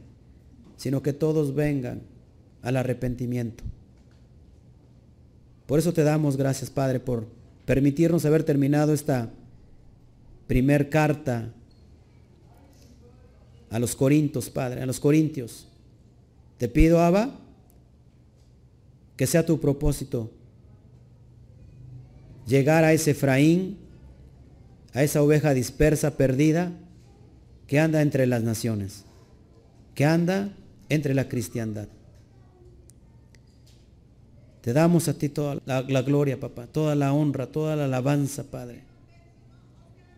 sino 0.75 1.01
que 1.01 1.13
todos 1.13 1.55
vengan 1.55 2.01
al 2.61 2.77
arrepentimiento. 2.77 3.63
Por 5.65 5.79
eso 5.79 5.93
te 5.93 6.03
damos 6.03 6.37
gracias, 6.37 6.69
Padre, 6.69 6.99
por 6.99 7.27
permitirnos 7.67 8.25
haber 8.25 8.43
terminado 8.43 8.93
esta 8.93 9.29
primer 10.47 10.89
carta 10.89 11.53
a 13.69 13.77
los 13.77 13.95
Corintios, 13.95 14.49
Padre, 14.49 14.81
a 14.81 14.85
los 14.85 14.99
Corintios. 14.99 15.67
Te 16.57 16.69
pido, 16.69 17.01
Abba, 17.01 17.37
que 19.15 19.27
sea 19.27 19.45
tu 19.45 19.59
propósito 19.59 20.31
llegar 22.47 22.85
a 22.85 22.93
ese 22.93 23.11
Efraín 23.11 23.77
a 24.93 25.03
esa 25.03 25.21
oveja 25.21 25.53
dispersa, 25.53 26.17
perdida, 26.17 26.71
que 27.67 27.79
anda 27.79 28.01
entre 28.01 28.25
las 28.25 28.41
naciones, 28.41 29.03
que 29.93 30.05
anda 30.05 30.55
entre 30.89 31.13
la 31.13 31.27
cristiandad. 31.27 31.89
Te 34.67 34.73
damos 34.73 35.07
a 35.07 35.13
ti 35.13 35.29
toda 35.29 35.61
la, 35.65 36.01
gloria, 36.01 36.37
papá, 36.37 36.67
toda 36.67 36.93
la 36.93 37.13
honra, 37.13 37.47
toda 37.47 37.77
la 37.77 37.85
alabanza, 37.85 38.43
Padre, 38.43 38.81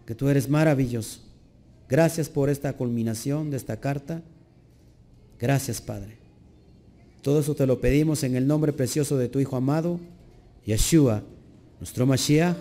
que 0.08 0.16
tú 0.16 0.28
eres 0.28 0.50
maravilloso. 0.50 1.20
Gracias 1.88 2.30
por 2.30 2.50
esta 2.50 2.74
culminación 2.74 3.52
de 3.52 3.58
esta 3.58 3.80
carta. 3.80 4.24
Gracias, 5.38 5.80
Padre. 5.82 6.18
Todo 7.22 7.42
eso 7.42 7.54
te 7.54 7.68
lo 7.68 7.80
pedimos 7.80 8.24
en 8.24 8.36
el 8.36 8.48
nombre 8.48 8.74
precioso 8.74 9.20
de 9.20 9.30
tu 9.30 9.40
Hijo 9.40 9.56
amado, 9.56 10.00
Yeshua, 10.66 11.22
nuestro 11.80 12.08
Mashiach. 12.08 12.58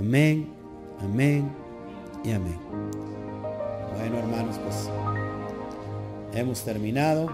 Amén 0.00 0.48
Amén 0.98 1.48
y 2.24 2.32
amén. 2.32 2.58
Bueno, 3.96 4.18
hermanos, 4.18 4.58
pues 4.64 4.90
hemos 6.34 6.64
terminado. 6.64 7.30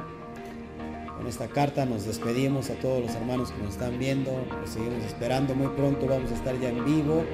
Con 1.16 1.26
esta 1.26 1.48
carta 1.48 1.86
nos 1.86 2.04
despedimos 2.04 2.70
a 2.70 2.74
todos 2.74 3.02
los 3.02 3.14
hermanos 3.14 3.50
que 3.52 3.62
nos 3.62 3.74
están 3.74 3.98
viendo. 3.98 4.44
Los 4.60 4.70
seguimos 4.70 5.04
esperando 5.04 5.54
muy 5.54 5.68
pronto. 5.68 6.06
Vamos 6.06 6.30
a 6.32 6.34
estar 6.34 6.58
ya 6.60 6.70
en 6.70 6.84
vivo. 6.84 7.24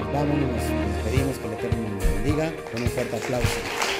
Nos 0.00 0.12
vamos, 0.12 0.36
nos 0.36 1.04
despedimos. 1.04 1.38
Que 1.38 1.46
el 1.46 1.52
Eterno 1.54 1.88
nos 1.88 2.04
bendiga. 2.04 2.52
Con 2.72 2.82
un 2.82 2.88
fuerte 2.88 3.16
aplauso. 3.16 3.91